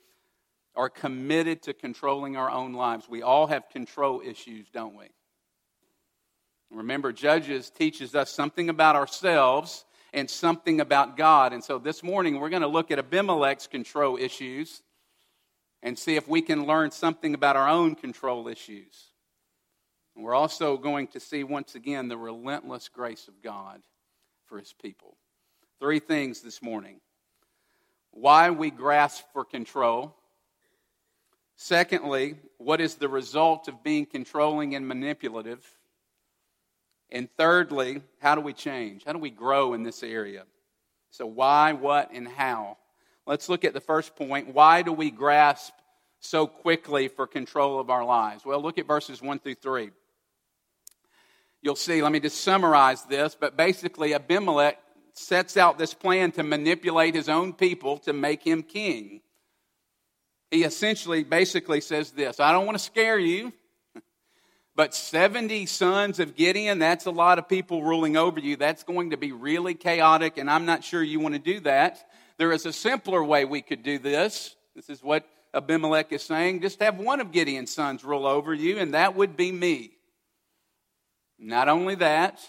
are 0.75 0.89
committed 0.89 1.61
to 1.63 1.73
controlling 1.73 2.37
our 2.37 2.49
own 2.49 2.73
lives. 2.73 3.09
We 3.09 3.21
all 3.21 3.47
have 3.47 3.67
control 3.69 4.21
issues, 4.25 4.67
don't 4.69 4.95
we? 4.95 5.07
Remember, 6.71 7.11
Judges 7.11 7.69
teaches 7.69 8.15
us 8.15 8.31
something 8.31 8.69
about 8.69 8.95
ourselves 8.95 9.83
and 10.13 10.29
something 10.29 10.79
about 10.79 11.17
God. 11.17 11.51
And 11.51 11.63
so 11.63 11.79
this 11.79 12.01
morning 12.01 12.39
we're 12.39 12.49
going 12.49 12.61
to 12.61 12.67
look 12.67 12.91
at 12.91 12.99
Abimelech's 12.99 13.67
control 13.67 14.17
issues 14.17 14.81
and 15.83 15.97
see 15.97 16.15
if 16.15 16.27
we 16.27 16.41
can 16.41 16.65
learn 16.65 16.91
something 16.91 17.33
about 17.33 17.57
our 17.57 17.67
own 17.67 17.95
control 17.95 18.47
issues. 18.47 19.08
And 20.19 20.25
we're 20.25 20.35
also 20.35 20.75
going 20.75 21.07
to 21.07 21.19
see 21.21 21.45
once 21.45 21.75
again 21.75 22.09
the 22.09 22.17
relentless 22.17 22.89
grace 22.89 23.29
of 23.29 23.41
God 23.41 23.81
for 24.47 24.59
his 24.59 24.73
people. 24.73 25.15
Three 25.79 25.99
things 25.99 26.41
this 26.41 26.61
morning 26.61 26.99
why 28.11 28.49
we 28.49 28.69
grasp 28.69 29.23
for 29.31 29.45
control. 29.45 30.13
Secondly, 31.55 32.35
what 32.57 32.81
is 32.81 32.95
the 32.95 33.07
result 33.07 33.69
of 33.69 33.81
being 33.81 34.05
controlling 34.05 34.75
and 34.75 34.85
manipulative? 34.85 35.65
And 37.09 37.29
thirdly, 37.37 38.01
how 38.19 38.35
do 38.35 38.41
we 38.41 38.51
change? 38.51 39.05
How 39.05 39.13
do 39.13 39.19
we 39.19 39.29
grow 39.29 39.73
in 39.73 39.83
this 39.83 40.03
area? 40.03 40.43
So, 41.11 41.27
why, 41.27 41.71
what, 41.71 42.11
and 42.11 42.27
how? 42.27 42.75
Let's 43.25 43.47
look 43.47 43.63
at 43.63 43.73
the 43.73 43.79
first 43.79 44.17
point. 44.17 44.53
Why 44.53 44.81
do 44.81 44.91
we 44.91 45.11
grasp 45.11 45.71
so 46.19 46.45
quickly 46.45 47.07
for 47.07 47.25
control 47.25 47.79
of 47.79 47.89
our 47.89 48.03
lives? 48.03 48.43
Well, 48.43 48.61
look 48.61 48.77
at 48.77 48.85
verses 48.85 49.21
1 49.21 49.39
through 49.39 49.55
3. 49.55 49.91
You'll 51.61 51.75
see, 51.75 52.01
let 52.01 52.11
me 52.11 52.19
just 52.19 52.41
summarize 52.41 53.03
this, 53.03 53.35
but 53.39 53.57
basically, 53.57 54.13
Abimelech 54.13 54.77
sets 55.13 55.57
out 55.57 55.77
this 55.77 55.93
plan 55.93 56.31
to 56.33 56.43
manipulate 56.43 57.15
his 57.15 57.27
own 57.27 57.53
people 57.53 57.97
to 57.99 58.13
make 58.13 58.43
him 58.45 58.63
king. 58.63 59.21
He 60.51 60.63
essentially 60.63 61.23
basically 61.23 61.81
says 61.81 62.11
this 62.11 62.39
I 62.39 62.51
don't 62.51 62.65
want 62.65 62.77
to 62.77 62.83
scare 62.83 63.19
you. 63.19 63.53
But 64.75 64.95
70 64.95 65.65
sons 65.65 66.21
of 66.21 66.37
Gideon, 66.37 66.79
that's 66.79 67.05
a 67.05 67.11
lot 67.11 67.37
of 67.37 67.49
people 67.49 67.83
ruling 67.83 68.15
over 68.15 68.39
you. 68.39 68.55
That's 68.55 68.83
going 68.83 69.09
to 69.09 69.17
be 69.17 69.33
really 69.33 69.73
chaotic, 69.73 70.37
and 70.37 70.49
I'm 70.49 70.65
not 70.65 70.85
sure 70.85 71.03
you 71.03 71.19
want 71.19 71.35
to 71.35 71.39
do 71.39 71.59
that. 71.61 72.09
There 72.37 72.53
is 72.53 72.65
a 72.65 72.71
simpler 72.71 73.21
way 73.21 73.43
we 73.43 73.61
could 73.61 73.83
do 73.83 73.99
this. 73.99 74.55
This 74.77 74.89
is 74.89 75.03
what 75.03 75.27
Abimelech 75.53 76.13
is 76.13 76.23
saying. 76.23 76.61
Just 76.61 76.79
have 76.79 76.97
one 76.97 77.19
of 77.19 77.33
Gideon's 77.33 77.73
sons 77.73 78.05
rule 78.05 78.25
over 78.25 78.53
you, 78.53 78.77
and 78.77 78.93
that 78.93 79.17
would 79.17 79.35
be 79.35 79.51
me. 79.51 79.98
Not 81.39 81.69
only 81.69 81.95
that, 81.95 82.39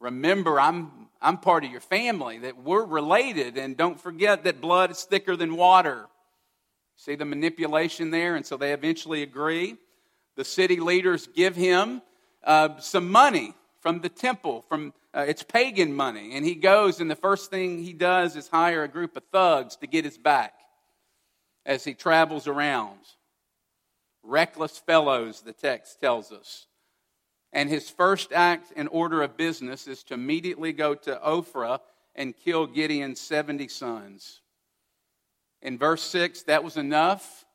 remember, 0.00 0.60
I'm, 0.60 0.90
I'm 1.22 1.38
part 1.38 1.64
of 1.64 1.70
your 1.70 1.80
family, 1.80 2.38
that 2.40 2.62
we're 2.62 2.84
related, 2.84 3.56
and 3.56 3.76
don't 3.76 4.00
forget 4.00 4.44
that 4.44 4.60
blood 4.60 4.90
is 4.90 5.04
thicker 5.04 5.36
than 5.36 5.56
water. 5.56 6.06
See 6.96 7.14
the 7.14 7.24
manipulation 7.24 8.10
there? 8.10 8.34
And 8.34 8.44
so 8.44 8.56
they 8.56 8.72
eventually 8.72 9.22
agree 9.22 9.76
the 10.36 10.44
city 10.44 10.80
leaders 10.80 11.28
give 11.28 11.54
him 11.54 12.02
uh, 12.44 12.78
some 12.78 13.10
money 13.10 13.54
from 13.80 14.00
the 14.00 14.08
temple, 14.08 14.64
from 14.68 14.92
uh, 15.14 15.24
it's 15.28 15.42
pagan 15.42 15.94
money. 15.94 16.36
And 16.36 16.44
he 16.44 16.54
goes, 16.54 17.00
and 17.00 17.10
the 17.10 17.16
first 17.16 17.50
thing 17.50 17.82
he 17.82 17.92
does 17.92 18.36
is 18.36 18.48
hire 18.48 18.82
a 18.82 18.88
group 18.88 19.16
of 19.16 19.22
thugs 19.32 19.76
to 19.76 19.86
get 19.86 20.04
his 20.04 20.18
back 20.18 20.54
as 21.64 21.84
he 21.84 21.94
travels 21.94 22.46
around. 22.46 22.98
Reckless 24.22 24.76
fellows, 24.78 25.42
the 25.42 25.52
text 25.52 26.00
tells 26.00 26.32
us. 26.32 26.66
And 27.56 27.70
his 27.70 27.88
first 27.88 28.34
act 28.34 28.72
in 28.72 28.86
order 28.88 29.22
of 29.22 29.38
business 29.38 29.88
is 29.88 30.04
to 30.04 30.14
immediately 30.14 30.74
go 30.74 30.94
to 30.94 31.18
Ophrah 31.24 31.80
and 32.14 32.36
kill 32.36 32.66
Gideon's 32.66 33.18
70 33.18 33.68
sons. 33.68 34.42
In 35.62 35.78
verse 35.78 36.02
6, 36.02 36.42
that 36.42 36.62
was 36.62 36.76
enough 36.76 37.46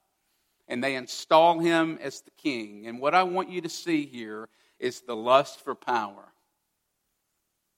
and 0.67 0.83
they 0.83 0.95
install 0.95 1.59
him 1.59 1.99
as 2.01 2.21
the 2.21 2.31
king. 2.31 2.87
And 2.87 2.99
what 2.99 3.13
I 3.13 3.21
want 3.21 3.51
you 3.51 3.61
to 3.61 3.69
see 3.69 4.07
here 4.07 4.49
is 4.79 5.01
the 5.01 5.15
lust 5.15 5.63
for 5.63 5.75
power. 5.75 6.33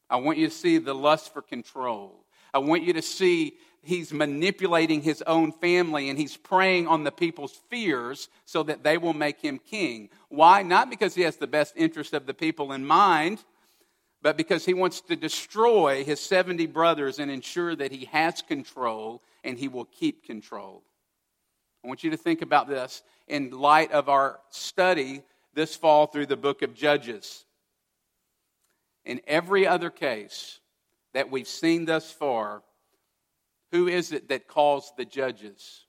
I 0.10 0.16
want 0.16 0.38
you 0.38 0.48
to 0.48 0.54
see 0.54 0.78
the 0.78 0.96
lust 0.96 1.34
for 1.34 1.42
control. 1.42 2.24
I 2.54 2.60
want 2.60 2.84
you 2.84 2.94
to 2.94 3.02
see 3.02 3.56
he's 3.84 4.14
manipulating 4.14 5.02
his 5.02 5.22
own 5.28 5.52
family 5.52 6.10
and 6.10 6.18
he's 6.18 6.38
preying 6.38 6.88
on 6.88 7.04
the 7.04 7.12
people's 7.12 7.60
fears 7.70 8.30
so 8.46 8.64
that 8.64 8.84
they 8.84 8.98
will 8.98 9.14
make 9.14 9.42
him 9.42 9.60
king. 9.60 10.10
Why? 10.30 10.64
Not 10.64 10.90
because 10.90 11.14
he 11.14 11.22
has 11.24 11.36
the 11.36 11.48
best 11.48 11.74
interest 11.76 12.14
of 12.14 12.26
the 12.26 12.34
people 12.34 12.72
in 12.72 12.86
mind, 12.86 13.44
but 14.22 14.38
because 14.38 14.66
he 14.66 14.74
wants 14.74 15.02
to 15.02 15.16
destroy 15.16 16.04
his 16.04 16.22
70 16.22 16.66
brothers 16.68 17.20
and 17.20 17.30
ensure 17.30 17.76
that 17.76 17.92
he 17.92 18.06
has 18.06 18.42
control 18.42 19.22
and 19.44 19.60
he 19.60 19.68
will 19.68 19.86
keep 19.86 20.26
control. 20.26 20.82
I 21.84 21.88
want 21.88 22.04
you 22.04 22.12
to 22.12 22.18
think 22.18 22.42
about 22.42 22.70
this 22.70 23.04
in 23.28 23.52
light 23.52 23.92
of 23.92 24.08
our 24.08 24.40
study 24.50 25.24
this 25.54 25.76
fall 25.76 26.08
through 26.08 26.28
the 26.28 26.38
book 26.38 26.62
of 26.62 26.74
Judges. 26.74 27.46
In 29.06 29.20
every 29.28 29.68
other 29.68 29.90
case 29.90 30.60
that 31.14 31.30
we've 31.30 31.48
seen 31.48 31.86
thus 31.86 32.10
far, 32.10 32.64
who 33.74 33.88
is 33.88 34.12
it 34.12 34.30
that 34.30 34.48
calls 34.48 34.94
the 34.96 35.04
judges? 35.04 35.86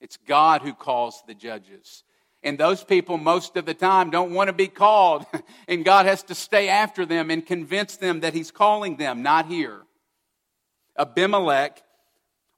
It's 0.00 0.18
God 0.18 0.60
who 0.60 0.74
calls 0.74 1.22
the 1.26 1.34
judges. 1.34 2.02
And 2.42 2.58
those 2.58 2.84
people, 2.84 3.16
most 3.16 3.56
of 3.56 3.64
the 3.64 3.72
time, 3.72 4.10
don't 4.10 4.34
want 4.34 4.48
to 4.48 4.52
be 4.52 4.68
called. 4.68 5.24
And 5.66 5.82
God 5.82 6.04
has 6.04 6.22
to 6.24 6.34
stay 6.34 6.68
after 6.68 7.06
them 7.06 7.30
and 7.30 7.46
convince 7.46 7.96
them 7.96 8.20
that 8.20 8.34
He's 8.34 8.50
calling 8.50 8.96
them, 8.96 9.22
not 9.22 9.46
here. 9.46 9.80
Abimelech 10.98 11.82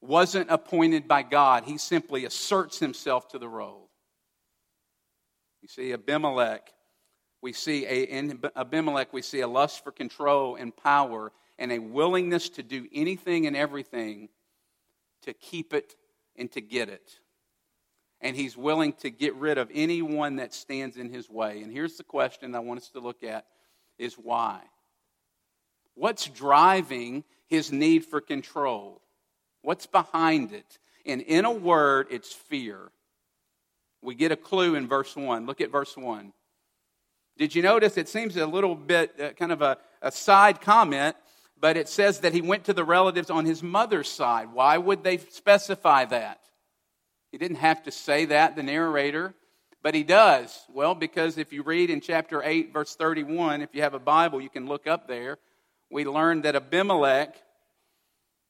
wasn't 0.00 0.50
appointed 0.50 1.06
by 1.06 1.23
God. 1.23 1.64
He 1.64 1.78
simply 1.78 2.25
asserts 2.25 2.78
himself 2.78 3.28
to 3.28 3.38
the 3.38 3.49
role. 3.49 3.90
You 5.62 5.68
see, 5.68 5.92
Abimelech, 5.92 6.73
we 7.42 7.52
see 7.52 7.87
a, 7.87 8.02
in 8.04 8.40
Abimelech, 8.56 9.12
we 9.12 9.23
see 9.23 9.40
a 9.40 9.49
lust 9.49 9.85
for 9.85 9.92
control 9.92 10.56
and 10.56 10.76
power 10.76 11.32
and 11.58 11.72
a 11.72 11.78
willingness 11.78 12.48
to 12.50 12.62
do 12.62 12.86
anything 12.92 13.46
and 13.46 13.56
everything 13.56 14.28
to 15.22 15.32
keep 15.32 15.72
it 15.72 15.94
and 16.36 16.50
to 16.52 16.60
get 16.60 16.88
it. 16.88 17.18
And 18.20 18.34
he's 18.36 18.56
willing 18.56 18.92
to 18.94 19.10
get 19.10 19.34
rid 19.34 19.58
of 19.58 19.70
anyone 19.72 20.36
that 20.36 20.54
stands 20.54 20.96
in 20.96 21.10
his 21.10 21.28
way. 21.28 21.62
And 21.62 21.72
here's 21.72 21.96
the 21.96 22.04
question 22.04 22.54
I 22.54 22.60
want 22.60 22.80
us 22.80 22.90
to 22.90 23.00
look 23.00 23.22
at 23.22 23.46
is 23.98 24.14
why? 24.14 24.60
What's 25.94 26.26
driving 26.26 27.25
his 27.46 27.72
need 27.72 28.04
for 28.04 28.20
control? 28.20 29.00
What's 29.62 29.86
behind 29.86 30.52
it? 30.52 30.78
And 31.04 31.22
in 31.22 31.44
a 31.44 31.52
word, 31.52 32.08
it's 32.10 32.32
fear. 32.32 32.90
We 34.02 34.14
get 34.14 34.32
a 34.32 34.36
clue 34.36 34.75
in 34.75 34.86
verse 34.86 35.16
1. 35.16 35.46
Look 35.46 35.60
at 35.60 35.70
verse 35.70 35.96
1. 35.96 36.32
Did 37.38 37.54
you 37.54 37.62
notice? 37.62 37.96
It 37.96 38.08
seems 38.08 38.36
a 38.36 38.46
little 38.46 38.75
bit 38.75 39.20
uh, 39.20 39.30
kind 39.32 39.52
of 39.52 39.62
a, 39.62 39.78
a 40.00 40.10
side 40.10 40.60
comment, 40.60 41.16
but 41.58 41.76
it 41.76 41.88
says 41.88 42.20
that 42.20 42.34
he 42.34 42.42
went 42.42 42.64
to 42.64 42.72
the 42.72 42.84
relatives 42.84 43.30
on 43.30 43.44
his 43.44 43.62
mother's 43.62 44.10
side. 44.10 44.52
Why 44.52 44.76
would 44.76 45.02
they 45.02 45.18
specify 45.18 46.04
that? 46.06 46.40
He 47.32 47.38
didn't 47.38 47.58
have 47.58 47.82
to 47.84 47.90
say 47.90 48.26
that, 48.26 48.56
the 48.56 48.62
narrator, 48.62 49.34
but 49.82 49.94
he 49.94 50.02
does. 50.02 50.58
Well, 50.72 50.94
because 50.94 51.38
if 51.38 51.52
you 51.52 51.62
read 51.62 51.90
in 51.90 52.00
chapter 52.00 52.42
8, 52.42 52.72
verse 52.72 52.94
31, 52.94 53.62
if 53.62 53.75
you 53.75 53.82
have 53.82 53.94
a 53.94 53.98
Bible, 53.98 54.40
you 54.40 54.50
can 54.50 54.66
look 54.66 54.86
up 54.86 55.06
there. 55.06 55.38
We 55.90 56.04
learned 56.04 56.42
that 56.44 56.56
Abimelech 56.56 57.36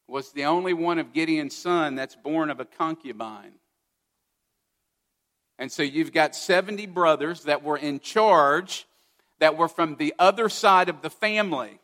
was 0.08 0.32
the 0.32 0.44
only 0.44 0.72
one 0.72 0.98
of 0.98 1.12
Gideon's 1.12 1.56
son 1.56 1.94
that's 1.94 2.16
born 2.16 2.50
of 2.50 2.60
a 2.60 2.64
concubine. 2.64 3.52
And 5.58 5.72
so 5.72 5.82
you've 5.82 6.12
got 6.12 6.36
70 6.36 6.86
brothers 6.86 7.44
that 7.44 7.62
were 7.62 7.78
in 7.78 8.00
charge, 8.00 8.86
that 9.38 9.56
were 9.56 9.68
from 9.68 9.96
the 9.96 10.14
other 10.18 10.48
side 10.48 10.88
of 10.88 11.02
the 11.02 11.10
family. 11.10 11.80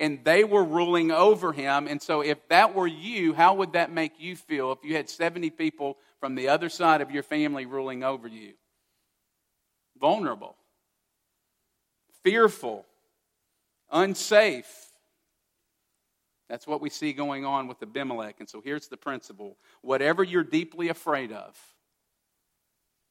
And 0.00 0.24
they 0.24 0.44
were 0.44 0.64
ruling 0.64 1.10
over 1.10 1.52
him. 1.52 1.86
And 1.86 2.00
so, 2.00 2.22
if 2.22 2.48
that 2.48 2.74
were 2.74 2.86
you, 2.86 3.34
how 3.34 3.54
would 3.56 3.74
that 3.74 3.92
make 3.92 4.18
you 4.18 4.34
feel 4.34 4.72
if 4.72 4.78
you 4.82 4.96
had 4.96 5.10
70 5.10 5.50
people 5.50 5.98
from 6.18 6.34
the 6.34 6.48
other 6.48 6.70
side 6.70 7.02
of 7.02 7.10
your 7.10 7.22
family 7.22 7.66
ruling 7.66 8.02
over 8.02 8.26
you? 8.26 8.54
Vulnerable, 10.00 10.56
fearful, 12.24 12.86
unsafe. 13.92 14.86
That's 16.48 16.66
what 16.66 16.80
we 16.80 16.88
see 16.88 17.12
going 17.12 17.44
on 17.44 17.68
with 17.68 17.82
Abimelech. 17.82 18.36
And 18.40 18.48
so 18.48 18.62
here's 18.64 18.88
the 18.88 18.96
principle 18.96 19.58
whatever 19.82 20.24
you're 20.24 20.42
deeply 20.42 20.88
afraid 20.88 21.30
of, 21.30 21.54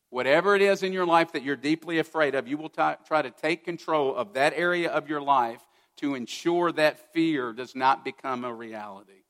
whatever 0.10 0.55
it 0.55 0.63
is 0.63 0.81
in 0.81 0.91
your 0.91 1.05
life 1.05 1.34
that 1.34 1.43
you're 1.43 1.55
deeply 1.55 2.00
afraid 2.00 2.34
of, 2.34 2.48
you 2.48 2.58
will 2.58 2.69
t- 2.69 2.81
try 3.08 3.22
to 3.22 3.29
take 3.29 3.63
control 3.63 4.15
of 4.15 4.34
that 4.34 4.53
area 4.55 4.89
of 4.89 5.08
your 5.08 5.22
life 5.22 5.62
to 6.00 6.15
ensure 6.15 6.72
that 6.72 7.13
fear 7.13 7.53
does 7.53 7.75
not 7.75 8.03
become 8.03 8.44
a 8.44 8.53
reality. 8.53 9.24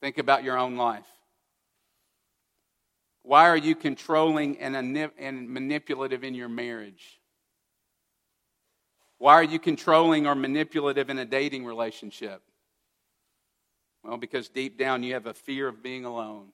Think 0.00 0.18
about 0.18 0.44
your 0.44 0.56
own 0.56 0.76
life. 0.76 1.06
Why 3.22 3.48
are 3.48 3.56
you 3.56 3.74
controlling 3.74 4.58
and, 4.58 4.74
manipulative 5.48 6.24
in 6.24 6.34
your 6.34 6.48
marriage? 6.48 7.20
Why 9.18 9.34
are 9.34 9.44
you 9.44 9.58
controlling 9.58 10.26
or 10.26 10.34
manipulative 10.34 11.10
in 11.10 11.18
a 11.18 11.26
dating 11.26 11.66
relationship? 11.66 12.42
Well, 14.02 14.16
because 14.16 14.48
deep 14.48 14.78
down 14.78 15.02
you 15.02 15.12
have 15.12 15.26
a 15.26 15.34
fear 15.34 15.68
of 15.68 15.82
being 15.82 16.06
alone. 16.06 16.52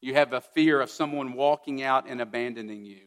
You 0.00 0.14
have 0.14 0.32
a 0.32 0.40
fear 0.40 0.80
of 0.80 0.90
someone 0.90 1.32
walking 1.32 1.82
out 1.82 2.06
and 2.08 2.20
abandoning 2.20 2.84
you. 2.84 3.00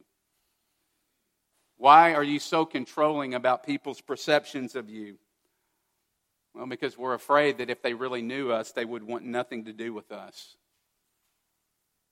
Why 1.78 2.14
are 2.14 2.24
you 2.24 2.40
so 2.40 2.66
controlling 2.66 3.34
about 3.34 3.66
people's 3.66 4.02
perceptions 4.02 4.76
of 4.76 4.90
you? 4.90 5.18
Well, 6.54 6.66
because 6.66 6.98
we're 6.98 7.14
afraid 7.14 7.60
that 7.60 7.70
if 7.70 7.84
they 7.84 7.94
really 7.94 8.24
knew 8.24 8.52
us, 8.52 8.72
they 8.72 8.86
would 8.86 9.04
want 9.04 9.24
nothing 9.24 9.66
to 9.66 9.74
do 9.74 9.94
with 9.94 10.12
us. 10.12 10.56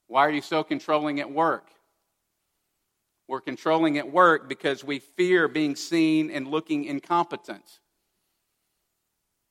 Why 0.07 0.25
are 0.27 0.31
you 0.31 0.41
so 0.41 0.63
controlling 0.63 1.19
at 1.19 1.31
work? 1.31 1.67
We're 3.27 3.41
controlling 3.41 3.97
at 3.97 4.11
work 4.11 4.47
because 4.47 4.83
we 4.83 4.99
fear 4.99 5.47
being 5.47 5.75
seen 5.75 6.29
and 6.29 6.47
looking 6.47 6.85
incompetent. 6.85 7.65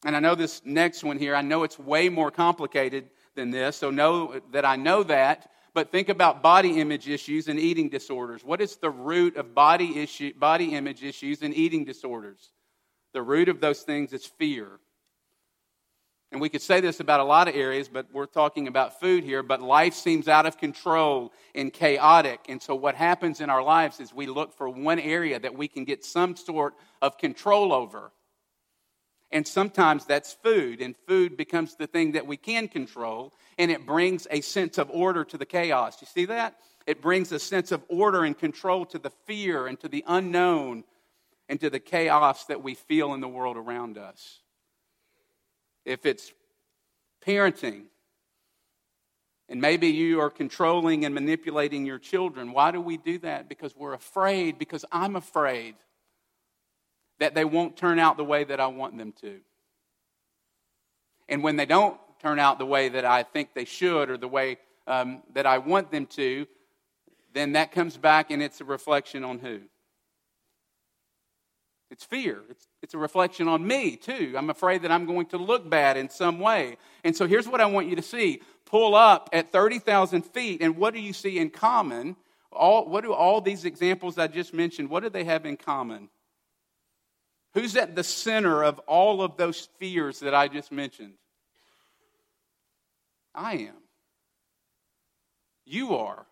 And 0.05 0.15
I 0.15 0.21
know 0.21 0.37
this 0.37 0.63
next 0.65 1.03
one 1.03 1.19
here, 1.19 1.35
I 1.35 1.43
know 1.43 1.65
it's 1.65 1.79
way 1.79 2.09
more 2.09 2.31
complicated 2.31 3.09
than 3.35 3.51
this, 3.51 3.77
so 3.77 3.91
know 3.91 4.41
that 4.53 4.65
I 4.65 4.77
know 4.77 5.03
that. 5.05 5.51
But 5.75 5.91
think 5.91 6.09
about 6.09 6.41
body 6.41 6.81
image 6.81 7.09
issues 7.09 7.49
and 7.49 7.59
eating 7.59 7.89
disorders. 7.89 8.45
What 8.45 8.61
is 8.61 8.77
the 8.77 8.91
root 8.91 9.37
of 9.37 9.55
body, 9.55 9.99
issue, 10.01 10.33
body 10.35 10.75
image 10.75 11.03
issues 11.03 11.43
and 11.43 11.53
eating 11.53 11.85
disorders? 11.85 12.53
The 13.13 13.23
root 13.23 13.49
of 13.49 13.61
those 13.61 13.83
things 13.83 14.13
is 14.13 14.25
fear. 14.25 14.79
And 16.31 16.41
we 16.41 16.49
could 16.49 16.63
say 16.63 16.81
this 16.81 16.99
about 17.01 17.21
a 17.21 17.25
lot 17.25 17.47
of 17.49 17.55
areas, 17.55 17.89
but 17.89 18.07
we're 18.13 18.27
talking 18.27 18.67
about 18.67 18.99
food 18.99 19.23
here. 19.23 19.43
But 19.43 19.63
life 19.63 19.95
seems 19.95 20.27
out 20.27 20.47
of 20.47 20.59
control 20.59 21.33
and 21.55 21.73
chaotic. 21.73 22.41
And 22.49 22.61
so, 22.61 22.75
what 22.75 22.97
happens 22.97 23.41
in 23.41 23.51
our 23.51 23.63
lives 23.63 24.01
is 24.01 24.13
we 24.13 24.27
look 24.27 24.53
for 24.53 24.69
one 24.69 24.99
area 24.99 25.39
that 25.39 25.57
we 25.57 25.69
can 25.69 25.85
get 25.85 26.05
some 26.05 26.35
sort 26.35 26.75
of 27.01 27.19
control 27.19 27.73
over. 27.73 28.11
And 29.35 29.47
sometimes 29.47 30.07
that's 30.07 30.33
food, 30.33 30.81
and 30.81 30.95
food 31.09 31.37
becomes 31.37 31.75
the 31.75 31.89
thing 31.89 32.13
that 32.13 32.27
we 32.27 32.37
can 32.37 32.69
control, 32.69 33.35
and 33.59 33.69
it 33.71 33.85
brings 33.85 34.29
a 34.31 34.41
sense 34.41 34.79
of 34.79 34.89
order 34.91 35.25
to 35.25 35.37
the 35.37 35.45
chaos. 35.45 36.01
You 36.01 36.07
see 36.07 36.25
that? 36.27 36.55
It 36.87 37.03
brings 37.03 37.33
a 37.33 37.41
sense 37.41 37.73
of 37.73 37.83
order 37.89 38.23
and 38.25 38.39
control 38.39 38.87
to 38.87 38.99
the 38.99 39.11
fear 39.27 39.67
and 39.67 39.79
to 39.81 39.89
the 39.89 40.05
unknown 40.07 40.85
and 41.49 41.59
to 41.61 41.69
the 41.69 41.81
chaos 41.81 42.45
that 42.45 42.63
we 42.63 42.75
feel 42.75 43.13
in 43.13 43.21
the 43.21 43.29
world 43.29 43.57
around 43.57 43.99
us 43.99 44.41
if 45.85 46.07
it's 46.07 46.33
parenting, 47.27 47.87
and 49.49 49.61
maybe 49.61 49.89
you 49.89 50.21
are 50.21 50.31
controlling 50.31 51.05
and 51.05 51.15
manipulating 51.15 51.85
your 51.85 51.99
children. 51.99 52.53
Why 52.53 52.71
do 52.71 52.81
we 52.81 52.97
do 52.97 53.19
that? 53.19 53.49
Because 53.49 53.77
we're 53.77 53.95
afraid, 53.95 54.59
because 54.59 54.85
I'm 54.93 55.17
afraid 55.17 55.75
that 57.19 57.35
they 57.35 57.45
won't 57.45 57.77
turn 57.77 57.99
out 57.99 58.17
the 58.17 58.25
way 58.25 58.45
that 58.45 58.61
I 58.61 58.67
want 58.67 58.99
them 58.99 59.13
to. 59.21 59.41
And 61.29 61.43
when 61.43 61.57
they 61.57 61.67
don't 61.67 61.99
turn 62.21 62.39
out 62.39 62.59
the 62.59 62.67
way 62.67 62.89
that 62.89 63.05
I 63.05 63.23
think 63.23 63.55
they 63.55 63.65
should 63.65 64.11
or 64.11 64.17
the 64.17 64.29
way 64.29 64.59
um, 64.87 65.23
that 65.33 65.47
I 65.47 65.59
want 65.59 65.91
them 65.91 66.07
to, 66.07 66.47
then 67.33 67.53
that 67.53 67.73
comes 67.73 67.97
back 67.97 68.31
and 68.31 68.43
it's 68.43 68.61
a 68.61 68.65
reflection 68.65 69.25
on 69.25 69.39
who? 69.39 69.61
It's 71.91 72.05
fear. 72.05 72.43
It's, 72.51 72.67
it's 72.83 72.95
a 72.95 72.99
reflection 72.99 73.47
on 73.47 73.65
me, 73.67 73.97
too. 73.97 74.35
I'm 74.37 74.51
afraid 74.51 74.83
that 74.83 74.91
I'm 74.91 75.07
going 75.07 75.27
to 75.27 75.37
look 75.37 75.69
bad 75.69 75.97
in 75.97 76.09
some 76.09 76.41
way. 76.41 76.77
And 77.05 77.15
so 77.15 77.27
here's 77.27 77.47
what 77.47 77.61
I 77.61 77.67
want 77.67 77.89
you 77.89 77.97
to 77.97 78.03
see 78.03 78.43
pull 78.65 78.95
up 78.95 79.29
at 79.33 79.53
30,000 79.53 80.23
feet, 80.23 80.61
and 80.61 80.77
what 80.77 80.95
do 80.95 81.01
you 81.01 81.13
see 81.13 81.39
in 81.39 81.51
common? 81.51 82.17
All, 82.51 82.89
what 82.89 83.05
do 83.05 83.13
all 83.13 83.41
these 83.41 83.65
examples 83.65 84.19
I 84.19 84.27
just 84.27 84.55
mentioned, 84.55 84.89
what 84.91 85.03
do 85.05 85.11
they 85.11 85.25
have 85.25 85.47
in 85.47 85.57
common? 85.57 86.09
Who's 87.55 87.77
at 87.77 87.95
the 87.95 88.05
center 88.05 88.65
of 88.65 88.81
all 88.81 89.23
of 89.23 89.37
those 89.37 89.69
fears 89.79 90.21
that 90.21 90.35
I 90.35 90.49
just 90.49 90.73
mentioned? 90.73 91.15
I 93.35 93.55
am. 93.55 93.75
You 95.65 95.97
are. 95.97 96.27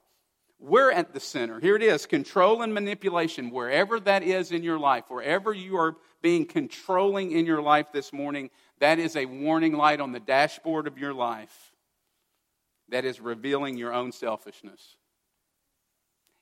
We're 0.58 0.92
at 0.92 1.12
the 1.12 1.20
center. 1.20 1.58
Here 1.58 1.74
it 1.74 1.82
is 1.82 2.06
control 2.06 2.62
and 2.62 2.72
manipulation, 2.72 3.50
wherever 3.50 3.98
that 4.00 4.22
is 4.22 4.52
in 4.52 4.62
your 4.62 4.78
life, 4.78 5.04
wherever 5.08 5.52
you 5.52 5.76
are 5.76 5.96
being 6.22 6.44
controlling 6.44 7.32
in 7.32 7.46
your 7.46 7.61
life 7.62 7.90
this 7.92 8.12
morning, 8.12 8.50
that 8.78 8.98
is 9.00 9.16
a 9.16 9.26
warning 9.26 9.72
light 9.72 10.00
on 10.00 10.12
the 10.12 10.20
dashboard 10.20 10.87
of 10.87 10.98
your 10.98 11.14
life 11.14 11.72
that 12.90 13.04
is 13.04 13.20
revealing 13.20 13.76
your 13.76 13.92
own 13.92 14.12
selfishness. 14.12 14.96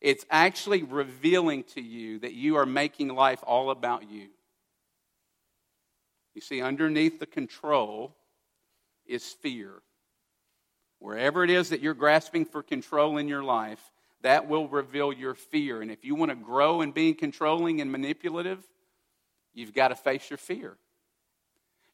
It's 0.00 0.26
actually 0.30 0.82
revealing 0.82 1.64
to 1.74 1.80
you 1.80 2.18
that 2.20 2.32
you 2.32 2.56
are 2.56 2.66
making 2.66 3.08
life 3.08 3.40
all 3.46 3.70
about 3.70 4.10
you. 4.10 4.28
You 6.34 6.40
see, 6.40 6.62
underneath 6.62 7.18
the 7.18 7.26
control 7.26 8.14
is 9.06 9.24
fear. 9.24 9.72
Wherever 10.98 11.42
it 11.42 11.50
is 11.50 11.70
that 11.70 11.80
you're 11.80 11.94
grasping 11.94 12.44
for 12.44 12.62
control 12.62 13.16
in 13.16 13.26
your 13.26 13.42
life, 13.42 13.80
that 14.22 14.48
will 14.48 14.68
reveal 14.68 15.12
your 15.12 15.34
fear. 15.34 15.80
And 15.80 15.90
if 15.90 16.04
you 16.04 16.14
want 16.14 16.30
to 16.30 16.36
grow 16.36 16.82
in 16.82 16.92
being 16.92 17.14
controlling 17.14 17.80
and 17.80 17.90
manipulative, 17.90 18.62
you've 19.54 19.72
got 19.72 19.88
to 19.88 19.94
face 19.94 20.28
your 20.28 20.36
fear. 20.36 20.76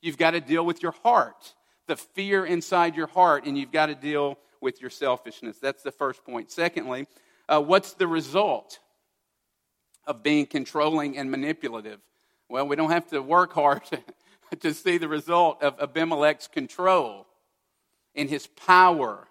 You've 0.03 0.18
got 0.18 0.33
to 0.33 0.40
deal 0.40 0.66
with 0.66 0.83
your 0.83 0.92
heart, 1.03 1.55
the 1.87 1.96
fear 1.96 2.44
inside 2.44 2.96
your 2.96 3.07
heart, 3.07 3.46
and 3.46 3.57
you've 3.57 3.72
got 3.72 3.87
to 3.87 3.94
deal 3.94 4.38
with 4.61 4.81
your 4.81 4.90
selfishness. 4.90 5.59
That's 5.59 5.83
the 5.83 5.92
first 5.92 6.25
point. 6.25 6.51
Secondly, 6.51 7.07
uh, 7.49 7.61
what's 7.61 7.94
the 7.94 8.07
result 8.07 8.81
of 10.07 10.22
being 10.22 10.46
controlling 10.46 11.16
and 11.16 11.31
manipulative? 11.31 12.01
Well, 12.49 12.66
we 12.66 12.77
don't 12.77 12.90
have 12.90 13.09
to 13.09 13.20
work 13.20 13.53
hard 13.53 13.83
to 14.61 14.75
see 14.75 14.99
the 14.99 15.09
result 15.09 15.63
of 15.63 15.81
Abimelech's 15.81 16.49
control 16.49 17.27
and 18.15 18.29
his 18.29 18.47
power 18.47 19.27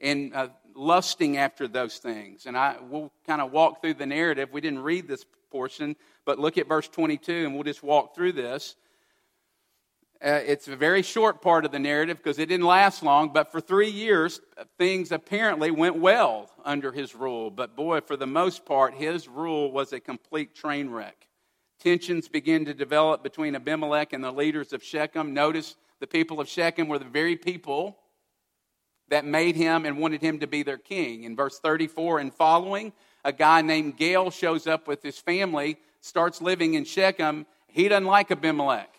and 0.00 0.34
uh, 0.34 0.48
lusting 0.74 1.36
after 1.36 1.68
those 1.68 1.98
things. 1.98 2.46
And 2.46 2.56
I 2.56 2.76
will 2.80 3.12
kind 3.26 3.40
of 3.40 3.52
walk 3.52 3.80
through 3.80 3.94
the 3.94 4.06
narrative. 4.06 4.50
We 4.52 4.60
didn't 4.60 4.82
read 4.82 5.06
this 5.06 5.24
portion, 5.50 5.96
but 6.24 6.38
look 6.38 6.58
at 6.58 6.68
verse 6.68 6.88
22 6.88 7.44
and 7.44 7.54
we'll 7.54 7.64
just 7.64 7.82
walk 7.82 8.14
through 8.14 8.32
this. 8.32 8.76
Uh, 10.24 10.40
it's 10.46 10.68
a 10.68 10.76
very 10.76 11.02
short 11.02 11.42
part 11.42 11.64
of 11.64 11.72
the 11.72 11.80
narrative 11.80 12.16
because 12.16 12.38
it 12.38 12.48
didn't 12.48 12.66
last 12.66 13.02
long, 13.02 13.32
but 13.32 13.50
for 13.50 13.60
three 13.60 13.90
years, 13.90 14.40
things 14.78 15.10
apparently 15.10 15.72
went 15.72 15.96
well 15.96 16.48
under 16.64 16.92
his 16.92 17.14
rule. 17.14 17.50
But 17.50 17.74
boy, 17.74 18.00
for 18.02 18.16
the 18.16 18.26
most 18.26 18.64
part, 18.64 18.94
his 18.94 19.26
rule 19.26 19.72
was 19.72 19.92
a 19.92 19.98
complete 19.98 20.54
train 20.54 20.90
wreck. 20.90 21.26
Tensions 21.82 22.28
begin 22.28 22.66
to 22.66 22.74
develop 22.74 23.24
between 23.24 23.56
Abimelech 23.56 24.12
and 24.12 24.22
the 24.22 24.30
leaders 24.30 24.72
of 24.72 24.84
Shechem. 24.84 25.34
Notice 25.34 25.74
the 25.98 26.06
people 26.06 26.40
of 26.40 26.48
Shechem 26.48 26.86
were 26.86 27.00
the 27.00 27.04
very 27.04 27.34
people 27.34 27.98
that 29.08 29.24
made 29.24 29.56
him 29.56 29.84
and 29.84 29.98
wanted 29.98 30.22
him 30.22 30.38
to 30.38 30.46
be 30.46 30.62
their 30.62 30.78
king. 30.78 31.24
In 31.24 31.34
verse 31.34 31.58
34 31.58 32.20
and 32.20 32.32
following, 32.32 32.92
a 33.24 33.32
guy 33.32 33.62
named 33.62 33.98
Gaal 33.98 34.32
shows 34.32 34.68
up 34.68 34.86
with 34.86 35.02
his 35.02 35.18
family, 35.18 35.76
starts 36.00 36.40
living 36.40 36.74
in 36.74 36.84
Shechem. 36.84 37.46
He 37.66 37.88
doesn't 37.88 38.06
like 38.06 38.30
Abimelech. 38.30 38.94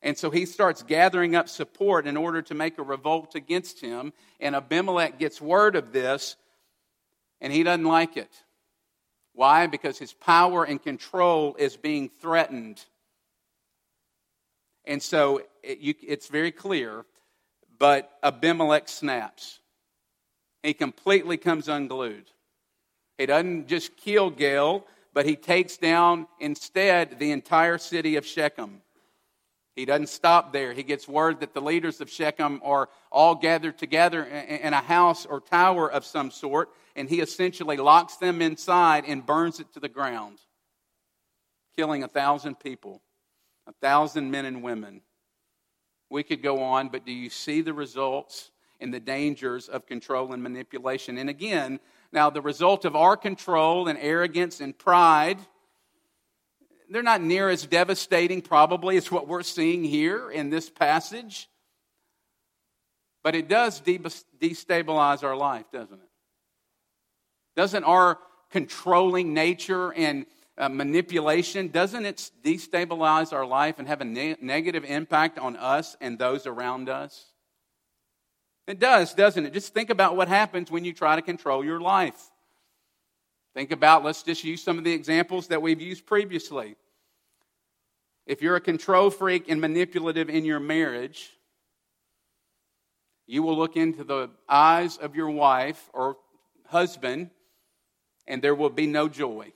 And 0.00 0.16
so 0.16 0.30
he 0.30 0.46
starts 0.46 0.82
gathering 0.82 1.36
up 1.36 1.46
support 1.46 2.06
in 2.06 2.16
order 2.16 2.40
to 2.40 2.54
make 2.54 2.78
a 2.78 2.82
revolt 2.82 3.34
against 3.34 3.82
him. 3.82 4.14
And 4.40 4.56
Abimelech 4.56 5.18
gets 5.18 5.42
word 5.42 5.76
of 5.76 5.92
this, 5.92 6.36
and 7.42 7.52
he 7.52 7.64
doesn't 7.64 7.84
like 7.84 8.16
it. 8.16 8.30
Why? 9.38 9.68
Because 9.68 10.00
his 10.00 10.12
power 10.12 10.64
and 10.64 10.82
control 10.82 11.54
is 11.60 11.76
being 11.76 12.08
threatened. 12.08 12.84
And 14.84 15.00
so 15.00 15.42
it, 15.62 15.78
you, 15.78 15.94
it's 16.04 16.26
very 16.26 16.50
clear 16.50 17.04
but 17.78 18.10
Abimelech 18.24 18.88
snaps. 18.88 19.60
He 20.64 20.74
completely 20.74 21.36
comes 21.36 21.68
unglued. 21.68 22.24
He 23.16 23.26
doesn't 23.26 23.68
just 23.68 23.96
kill 23.96 24.32
Gaal, 24.32 24.82
but 25.14 25.24
he 25.24 25.36
takes 25.36 25.76
down 25.76 26.26
instead 26.40 27.20
the 27.20 27.30
entire 27.30 27.78
city 27.78 28.16
of 28.16 28.26
Shechem. 28.26 28.82
He 29.76 29.84
doesn't 29.84 30.08
stop 30.08 30.52
there. 30.52 30.72
He 30.72 30.82
gets 30.82 31.06
word 31.06 31.38
that 31.38 31.54
the 31.54 31.62
leaders 31.62 32.00
of 32.00 32.10
Shechem 32.10 32.60
are 32.64 32.88
all 33.12 33.36
gathered 33.36 33.78
together 33.78 34.24
in 34.24 34.72
a 34.72 34.80
house 34.80 35.26
or 35.26 35.38
tower 35.38 35.88
of 35.88 36.04
some 36.04 36.32
sort, 36.32 36.70
and 36.98 37.08
he 37.08 37.20
essentially 37.20 37.76
locks 37.76 38.16
them 38.16 38.42
inside 38.42 39.04
and 39.06 39.24
burns 39.24 39.60
it 39.60 39.72
to 39.72 39.78
the 39.78 39.88
ground, 39.88 40.40
killing 41.76 42.02
a 42.02 42.08
thousand 42.08 42.58
people, 42.58 43.00
a 43.68 43.72
thousand 43.80 44.32
men 44.32 44.44
and 44.44 44.64
women. 44.64 45.02
We 46.10 46.24
could 46.24 46.42
go 46.42 46.60
on, 46.60 46.88
but 46.88 47.06
do 47.06 47.12
you 47.12 47.30
see 47.30 47.60
the 47.60 47.72
results 47.72 48.50
and 48.80 48.92
the 48.92 48.98
dangers 48.98 49.68
of 49.68 49.86
control 49.86 50.32
and 50.32 50.42
manipulation? 50.42 51.18
And 51.18 51.30
again, 51.30 51.78
now 52.10 52.30
the 52.30 52.42
result 52.42 52.84
of 52.84 52.96
our 52.96 53.16
control 53.16 53.86
and 53.86 53.96
arrogance 54.00 54.60
and 54.60 54.76
pride, 54.76 55.38
they're 56.90 57.04
not 57.04 57.22
near 57.22 57.48
as 57.48 57.64
devastating, 57.64 58.42
probably, 58.42 58.96
as 58.96 59.08
what 59.12 59.28
we're 59.28 59.44
seeing 59.44 59.84
here 59.84 60.32
in 60.32 60.50
this 60.50 60.68
passage. 60.68 61.48
But 63.22 63.36
it 63.36 63.46
does 63.46 63.80
destabilize 63.80 65.22
our 65.22 65.36
life, 65.36 65.66
doesn't 65.70 65.94
it? 65.94 66.07
Doesn't 67.58 67.82
our 67.82 68.20
controlling 68.52 69.34
nature 69.34 69.92
and 69.94 70.26
uh, 70.56 70.68
manipulation, 70.68 71.66
doesn't 71.66 72.06
it 72.06 72.30
destabilize 72.44 73.32
our 73.32 73.44
life 73.44 73.80
and 73.80 73.88
have 73.88 74.00
a 74.00 74.04
ne- 74.04 74.36
negative 74.40 74.84
impact 74.84 75.40
on 75.40 75.56
us 75.56 75.96
and 76.00 76.16
those 76.20 76.46
around 76.46 76.88
us? 76.88 77.32
It 78.68 78.78
does, 78.78 79.12
doesn't 79.12 79.44
it? 79.44 79.52
Just 79.52 79.74
think 79.74 79.90
about 79.90 80.14
what 80.14 80.28
happens 80.28 80.70
when 80.70 80.84
you 80.84 80.92
try 80.92 81.16
to 81.16 81.22
control 81.22 81.64
your 81.64 81.80
life. 81.80 82.30
Think 83.56 83.72
about, 83.72 84.04
let's 84.04 84.22
just 84.22 84.44
use 84.44 84.62
some 84.62 84.78
of 84.78 84.84
the 84.84 84.92
examples 84.92 85.48
that 85.48 85.60
we've 85.60 85.80
used 85.80 86.06
previously. 86.06 86.76
If 88.24 88.40
you're 88.40 88.54
a 88.54 88.60
control 88.60 89.10
freak 89.10 89.48
and 89.48 89.60
manipulative 89.60 90.30
in 90.30 90.44
your 90.44 90.60
marriage, 90.60 91.28
you 93.26 93.42
will 93.42 93.56
look 93.56 93.76
into 93.76 94.04
the 94.04 94.30
eyes 94.48 94.96
of 94.96 95.16
your 95.16 95.30
wife 95.30 95.90
or 95.92 96.18
husband, 96.68 97.30
and 98.28 98.40
there 98.40 98.54
will 98.54 98.70
be 98.70 98.86
no 98.86 99.08
joy. 99.08 99.52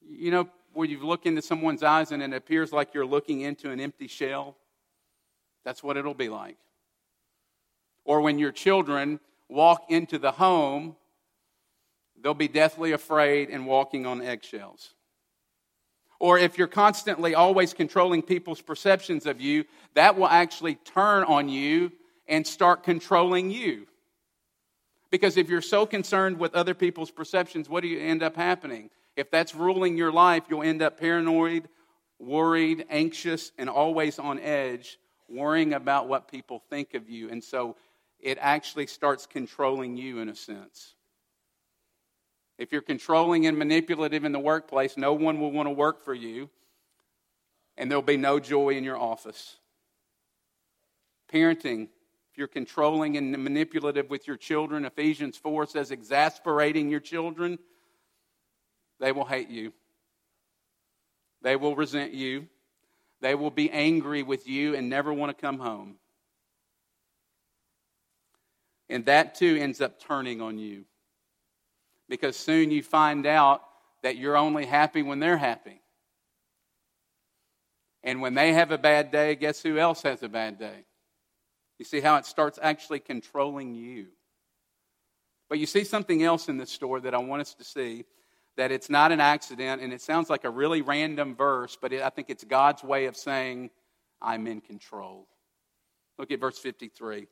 You 0.00 0.32
know, 0.32 0.48
where 0.72 0.88
you 0.88 1.06
look 1.06 1.26
into 1.26 1.42
someone's 1.42 1.82
eyes 1.82 2.10
and 2.10 2.22
it 2.22 2.32
appears 2.32 2.72
like 2.72 2.94
you're 2.94 3.06
looking 3.06 3.42
into 3.42 3.70
an 3.70 3.78
empty 3.78 4.08
shell? 4.08 4.56
That's 5.64 5.82
what 5.82 5.96
it'll 5.96 6.14
be 6.14 6.30
like. 6.30 6.56
Or 8.04 8.22
when 8.22 8.38
your 8.38 8.50
children 8.50 9.20
walk 9.48 9.84
into 9.90 10.18
the 10.18 10.32
home, 10.32 10.96
they'll 12.20 12.34
be 12.34 12.48
deathly 12.48 12.92
afraid 12.92 13.50
and 13.50 13.66
walking 13.66 14.06
on 14.06 14.22
eggshells. 14.22 14.94
Or 16.18 16.38
if 16.38 16.56
you're 16.58 16.66
constantly 16.66 17.34
always 17.34 17.74
controlling 17.74 18.22
people's 18.22 18.60
perceptions 18.60 19.26
of 19.26 19.40
you, 19.40 19.64
that 19.94 20.16
will 20.16 20.28
actually 20.28 20.76
turn 20.76 21.24
on 21.24 21.48
you 21.48 21.92
and 22.26 22.46
start 22.46 22.84
controlling 22.84 23.50
you. 23.50 23.86
Because 25.10 25.36
if 25.36 25.48
you're 25.48 25.60
so 25.60 25.86
concerned 25.86 26.38
with 26.38 26.54
other 26.54 26.74
people's 26.74 27.10
perceptions, 27.10 27.68
what 27.68 27.82
do 27.82 27.88
you 27.88 28.00
end 28.00 28.22
up 28.22 28.36
happening? 28.36 28.90
If 29.16 29.30
that's 29.30 29.54
ruling 29.54 29.96
your 29.96 30.12
life, 30.12 30.44
you'll 30.48 30.62
end 30.62 30.82
up 30.82 31.00
paranoid, 31.00 31.68
worried, 32.18 32.86
anxious, 32.88 33.50
and 33.58 33.68
always 33.68 34.18
on 34.18 34.38
edge, 34.38 34.98
worrying 35.28 35.74
about 35.74 36.08
what 36.08 36.30
people 36.30 36.62
think 36.70 36.94
of 36.94 37.08
you. 37.08 37.28
And 37.28 37.42
so 37.42 37.76
it 38.20 38.38
actually 38.40 38.86
starts 38.86 39.26
controlling 39.26 39.96
you 39.96 40.20
in 40.20 40.28
a 40.28 40.36
sense. 40.36 40.94
If 42.58 42.72
you're 42.72 42.82
controlling 42.82 43.46
and 43.46 43.56
manipulative 43.56 44.24
in 44.24 44.32
the 44.32 44.38
workplace, 44.38 44.96
no 44.96 45.14
one 45.14 45.40
will 45.40 45.50
want 45.50 45.66
to 45.66 45.72
work 45.72 46.04
for 46.04 46.12
you, 46.12 46.50
and 47.78 47.90
there'll 47.90 48.02
be 48.02 48.18
no 48.18 48.38
joy 48.38 48.70
in 48.70 48.84
your 48.84 48.98
office. 48.98 49.56
Parenting, 51.32 51.88
you're 52.40 52.48
controlling 52.48 53.18
and 53.18 53.30
manipulative 53.32 54.08
with 54.08 54.26
your 54.26 54.38
children, 54.38 54.86
Ephesians 54.86 55.36
4 55.36 55.66
says 55.66 55.90
exasperating 55.90 56.88
your 56.88 56.98
children, 56.98 57.58
they 58.98 59.12
will 59.12 59.26
hate 59.26 59.50
you. 59.50 59.72
They 61.42 61.54
will 61.54 61.76
resent 61.76 62.14
you. 62.14 62.48
They 63.20 63.34
will 63.34 63.50
be 63.50 63.70
angry 63.70 64.22
with 64.22 64.48
you 64.48 64.74
and 64.74 64.88
never 64.88 65.12
want 65.12 65.36
to 65.36 65.40
come 65.40 65.58
home. 65.58 65.96
And 68.88 69.04
that 69.04 69.34
too 69.34 69.58
ends 69.60 69.82
up 69.82 70.00
turning 70.00 70.40
on 70.40 70.58
you. 70.58 70.84
Because 72.08 72.36
soon 72.36 72.70
you 72.70 72.82
find 72.82 73.26
out 73.26 73.62
that 74.02 74.16
you're 74.16 74.36
only 74.36 74.64
happy 74.64 75.02
when 75.02 75.20
they're 75.20 75.36
happy. 75.36 75.80
And 78.02 78.22
when 78.22 78.32
they 78.32 78.54
have 78.54 78.70
a 78.70 78.78
bad 78.78 79.12
day, 79.12 79.34
guess 79.34 79.62
who 79.62 79.76
else 79.76 80.02
has 80.02 80.22
a 80.22 80.28
bad 80.28 80.58
day? 80.58 80.86
You 81.80 81.86
see 81.86 82.00
how 82.00 82.16
it 82.16 82.26
starts 82.26 82.58
actually 82.60 83.00
controlling 83.00 83.74
you. 83.74 84.08
But 85.48 85.58
you 85.58 85.64
see 85.64 85.82
something 85.82 86.22
else 86.22 86.50
in 86.50 86.58
this 86.58 86.70
story 86.70 87.00
that 87.00 87.14
I 87.14 87.18
want 87.18 87.40
us 87.40 87.54
to 87.54 87.64
see 87.64 88.04
that 88.58 88.70
it's 88.70 88.90
not 88.90 89.12
an 89.12 89.20
accident, 89.20 89.80
and 89.80 89.90
it 89.90 90.02
sounds 90.02 90.28
like 90.28 90.44
a 90.44 90.50
really 90.50 90.82
random 90.82 91.34
verse, 91.34 91.78
but 91.80 91.94
it, 91.94 92.02
I 92.02 92.10
think 92.10 92.28
it's 92.28 92.44
God's 92.44 92.84
way 92.84 93.06
of 93.06 93.16
saying, 93.16 93.70
I'm 94.20 94.46
in 94.46 94.60
control. 94.60 95.26
Look 96.18 96.30
at 96.30 96.38
verse 96.38 96.58
53. 96.58 97.28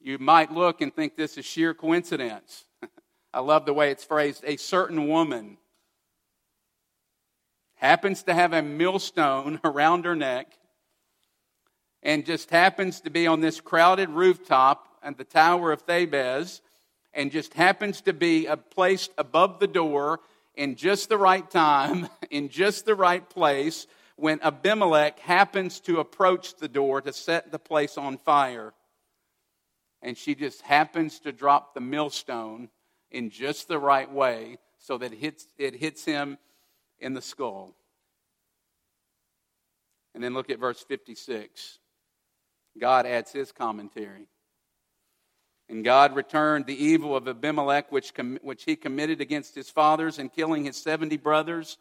You 0.00 0.18
might 0.18 0.50
look 0.50 0.80
and 0.80 0.92
think 0.92 1.14
this 1.16 1.38
is 1.38 1.44
sheer 1.44 1.74
coincidence. 1.74 2.64
I 3.32 3.38
love 3.38 3.66
the 3.66 3.72
way 3.72 3.92
it's 3.92 4.02
phrased. 4.02 4.42
A 4.44 4.56
certain 4.56 5.06
woman 5.06 5.58
happens 7.76 8.24
to 8.24 8.34
have 8.34 8.52
a 8.52 8.62
millstone 8.62 9.60
around 9.64 10.06
her 10.06 10.16
neck 10.16 10.56
and 12.04 12.26
just 12.26 12.50
happens 12.50 13.00
to 13.00 13.10
be 13.10 13.26
on 13.26 13.40
this 13.40 13.60
crowded 13.60 14.10
rooftop 14.10 14.88
at 15.02 15.16
the 15.16 15.24
Tower 15.24 15.72
of 15.72 15.86
Thebez 15.86 16.60
and 17.14 17.32
just 17.32 17.54
happens 17.54 18.02
to 18.02 18.12
be 18.12 18.46
uh, 18.46 18.56
placed 18.56 19.10
above 19.16 19.58
the 19.58 19.66
door 19.66 20.20
in 20.54 20.76
just 20.76 21.08
the 21.08 21.16
right 21.16 21.48
time, 21.50 22.08
in 22.30 22.48
just 22.50 22.84
the 22.84 22.94
right 22.94 23.28
place, 23.28 23.86
when 24.16 24.40
Abimelech 24.42 25.18
happens 25.20 25.80
to 25.80 25.98
approach 25.98 26.56
the 26.56 26.68
door 26.68 27.00
to 27.00 27.12
set 27.12 27.50
the 27.50 27.58
place 27.58 27.96
on 27.96 28.18
fire. 28.18 28.74
And 30.02 30.16
she 30.16 30.34
just 30.34 30.60
happens 30.62 31.18
to 31.20 31.32
drop 31.32 31.74
the 31.74 31.80
millstone 31.80 32.68
in 33.10 33.30
just 33.30 33.66
the 33.68 33.78
right 33.78 34.10
way 34.12 34.58
so 34.78 34.98
that 34.98 35.12
it 35.12 35.18
hits, 35.18 35.46
it 35.56 35.74
hits 35.74 36.04
him 36.04 36.36
in 36.98 37.14
the 37.14 37.22
skull. 37.22 37.74
And 40.14 40.22
then 40.22 40.34
look 40.34 40.50
at 40.50 40.60
verse 40.60 40.84
56. 40.86 41.78
God 42.78 43.06
adds 43.06 43.32
his 43.32 43.52
commentary. 43.52 44.28
And 45.68 45.84
God 45.84 46.14
returned 46.14 46.66
the 46.66 46.84
evil 46.84 47.16
of 47.16 47.26
Abimelech, 47.26 47.90
which, 47.90 48.12
com- 48.14 48.38
which 48.42 48.64
he 48.64 48.76
committed 48.76 49.20
against 49.20 49.54
his 49.54 49.70
fathers 49.70 50.18
in 50.18 50.28
killing 50.28 50.64
his 50.64 50.76
70 50.76 51.16
brothers. 51.16 51.78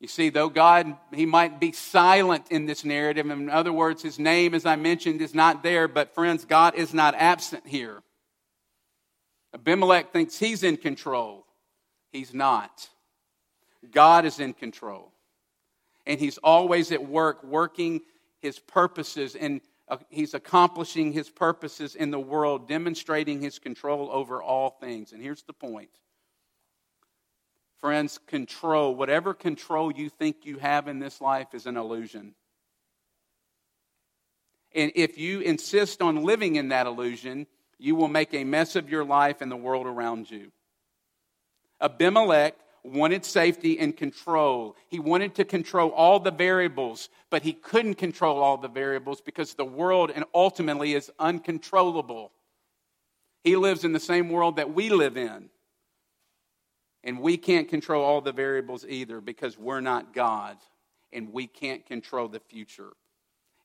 You 0.00 0.08
see, 0.08 0.28
though 0.28 0.48
God, 0.48 0.96
he 1.12 1.26
might 1.26 1.58
be 1.58 1.72
silent 1.72 2.46
in 2.50 2.66
this 2.66 2.84
narrative. 2.84 3.28
In 3.30 3.50
other 3.50 3.72
words, 3.72 4.02
his 4.02 4.18
name, 4.18 4.54
as 4.54 4.64
I 4.64 4.76
mentioned, 4.76 5.20
is 5.22 5.34
not 5.34 5.62
there. 5.62 5.88
But, 5.88 6.14
friends, 6.14 6.44
God 6.44 6.74
is 6.76 6.94
not 6.94 7.14
absent 7.16 7.66
here. 7.66 8.02
Abimelech 9.54 10.12
thinks 10.12 10.38
he's 10.38 10.62
in 10.62 10.76
control. 10.76 11.46
He's 12.12 12.32
not. 12.32 12.88
God 13.90 14.24
is 14.24 14.40
in 14.40 14.52
control. 14.52 15.12
And 16.06 16.20
he's 16.20 16.38
always 16.38 16.92
at 16.92 17.06
work, 17.06 17.42
working 17.42 18.02
his 18.40 18.58
purposes 18.58 19.34
and 19.34 19.60
uh, 19.88 19.96
he's 20.10 20.34
accomplishing 20.34 21.12
his 21.12 21.30
purposes 21.30 21.94
in 21.94 22.10
the 22.10 22.20
world, 22.20 22.68
demonstrating 22.68 23.40
his 23.40 23.58
control 23.58 24.10
over 24.12 24.42
all 24.42 24.70
things. 24.80 25.12
And 25.12 25.22
here's 25.22 25.42
the 25.42 25.54
point. 25.54 25.90
Friends, 27.80 28.18
control, 28.26 28.94
whatever 28.94 29.32
control 29.32 29.92
you 29.92 30.10
think 30.10 30.44
you 30.44 30.58
have 30.58 30.88
in 30.88 30.98
this 30.98 31.20
life, 31.20 31.54
is 31.54 31.66
an 31.66 31.76
illusion. 31.76 32.34
And 34.74 34.92
if 34.94 35.16
you 35.16 35.40
insist 35.40 36.02
on 36.02 36.24
living 36.24 36.56
in 36.56 36.68
that 36.68 36.86
illusion, 36.86 37.46
you 37.78 37.94
will 37.94 38.08
make 38.08 38.34
a 38.34 38.44
mess 38.44 38.76
of 38.76 38.90
your 38.90 39.04
life 39.04 39.40
and 39.40 39.50
the 39.50 39.56
world 39.56 39.86
around 39.86 40.30
you. 40.30 40.50
Abimelech 41.80 42.56
wanted 42.88 43.24
safety 43.24 43.78
and 43.78 43.96
control. 43.96 44.76
He 44.88 44.98
wanted 44.98 45.34
to 45.36 45.44
control 45.44 45.90
all 45.90 46.20
the 46.20 46.30
variables, 46.30 47.08
but 47.30 47.42
he 47.42 47.52
couldn't 47.52 47.94
control 47.94 48.42
all 48.42 48.56
the 48.56 48.68
variables 48.68 49.20
because 49.20 49.54
the 49.54 49.64
world 49.64 50.10
and 50.14 50.24
ultimately 50.34 50.94
is 50.94 51.10
uncontrollable. 51.18 52.32
He 53.44 53.56
lives 53.56 53.84
in 53.84 53.92
the 53.92 54.00
same 54.00 54.28
world 54.28 54.56
that 54.56 54.74
we 54.74 54.90
live 54.90 55.16
in. 55.16 55.50
And 57.04 57.20
we 57.20 57.36
can't 57.36 57.68
control 57.68 58.04
all 58.04 58.20
the 58.20 58.32
variables 58.32 58.84
either 58.86 59.20
because 59.20 59.56
we're 59.56 59.80
not 59.80 60.12
God 60.12 60.58
and 61.12 61.32
we 61.32 61.46
can't 61.46 61.86
control 61.86 62.28
the 62.28 62.40
future. 62.40 62.90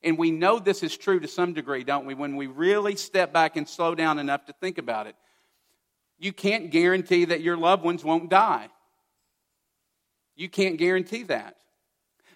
And 0.02 0.18
we 0.18 0.30
know 0.30 0.58
this 0.58 0.82
is 0.82 0.96
true 0.96 1.18
to 1.20 1.28
some 1.28 1.52
degree, 1.52 1.82
don't 1.82 2.06
we, 2.06 2.14
when 2.14 2.36
we 2.36 2.46
really 2.46 2.96
step 2.96 3.32
back 3.32 3.56
and 3.56 3.68
slow 3.68 3.94
down 3.94 4.18
enough 4.18 4.46
to 4.46 4.52
think 4.52 4.78
about 4.78 5.06
it. 5.06 5.16
You 6.18 6.32
can't 6.32 6.70
guarantee 6.70 7.24
that 7.26 7.40
your 7.40 7.56
loved 7.56 7.84
ones 7.84 8.04
won't 8.04 8.30
die. 8.30 8.68
You 10.36 10.48
can't 10.48 10.76
guarantee 10.78 11.22
that. 11.24 11.56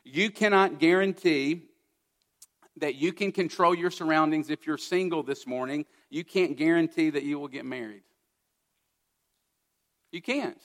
You 0.05 0.31
cannot 0.31 0.79
guarantee 0.79 1.63
that 2.77 2.95
you 2.95 3.13
can 3.13 3.33
control 3.33 3.75
your 3.75 3.91
surroundings 3.91 4.51
if 4.51 4.67
you're 4.67 4.79
single 4.79 5.23
this 5.23 5.47
morning. 5.47 5.85
You 6.11 6.25
can't 6.25 6.57
guarantee 6.57 7.11
that 7.11 7.25
you 7.25 7.39
will 7.39 7.49
get 7.49 7.65
married. 7.65 8.03
You 10.13 10.23
can't. 10.23 10.61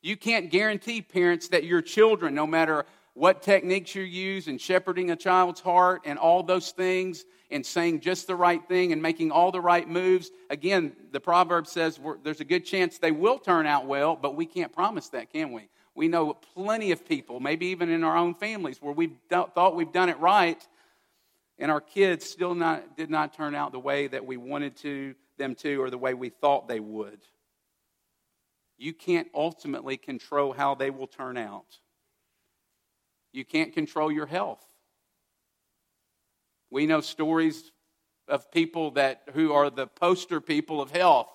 You 0.00 0.16
can't 0.16 0.50
guarantee, 0.50 1.02
parents, 1.02 1.48
that 1.48 1.64
your 1.64 1.82
children, 1.82 2.34
no 2.34 2.46
matter 2.46 2.86
what 3.14 3.42
techniques 3.42 3.94
you 3.94 4.02
use 4.02 4.46
in 4.46 4.58
shepherding 4.58 5.10
a 5.10 5.16
child's 5.16 5.60
heart 5.60 6.02
and 6.04 6.18
all 6.18 6.42
those 6.42 6.70
things 6.70 7.24
and 7.50 7.66
saying 7.66 8.00
just 8.00 8.26
the 8.26 8.34
right 8.34 8.66
thing 8.68 8.92
and 8.92 9.02
making 9.02 9.32
all 9.32 9.50
the 9.50 9.60
right 9.60 9.88
moves. 9.88 10.30
Again, 10.50 10.92
the 11.10 11.20
proverb 11.20 11.66
says 11.66 11.98
there's 12.22 12.40
a 12.40 12.44
good 12.44 12.64
chance 12.64 12.98
they 12.98 13.10
will 13.10 13.38
turn 13.38 13.66
out 13.66 13.86
well, 13.86 14.14
but 14.14 14.36
we 14.36 14.46
can't 14.46 14.72
promise 14.72 15.08
that, 15.08 15.32
can 15.32 15.52
we? 15.52 15.68
We 15.98 16.06
know 16.06 16.34
plenty 16.54 16.92
of 16.92 17.04
people, 17.04 17.40
maybe 17.40 17.66
even 17.66 17.90
in 17.90 18.04
our 18.04 18.16
own 18.16 18.36
families, 18.36 18.80
where 18.80 18.94
we've 18.94 19.16
thought 19.28 19.74
we've 19.74 19.90
done 19.90 20.08
it 20.08 20.16
right, 20.20 20.64
and 21.58 21.72
our 21.72 21.80
kids 21.80 22.24
still 22.24 22.54
not, 22.54 22.96
did 22.96 23.10
not 23.10 23.34
turn 23.34 23.56
out 23.56 23.72
the 23.72 23.80
way 23.80 24.06
that 24.06 24.24
we 24.24 24.36
wanted 24.36 24.76
to 24.76 25.16
them 25.38 25.56
to 25.56 25.82
or 25.82 25.90
the 25.90 25.98
way 25.98 26.14
we 26.14 26.28
thought 26.28 26.68
they 26.68 26.78
would. 26.78 27.18
you 28.78 28.92
can't 28.94 29.28
ultimately 29.34 29.96
control 29.96 30.52
how 30.52 30.76
they 30.76 30.88
will 30.88 31.08
turn 31.08 31.36
out. 31.36 31.80
You 33.32 33.44
can't 33.44 33.72
control 33.72 34.10
your 34.10 34.26
health. 34.26 34.64
We 36.70 36.86
know 36.86 37.00
stories 37.00 37.72
of 38.28 38.50
people 38.52 38.92
that 38.92 39.22
who 39.34 39.52
are 39.52 39.68
the 39.68 39.88
poster 39.88 40.40
people 40.40 40.80
of 40.80 40.92
health. 40.92 41.28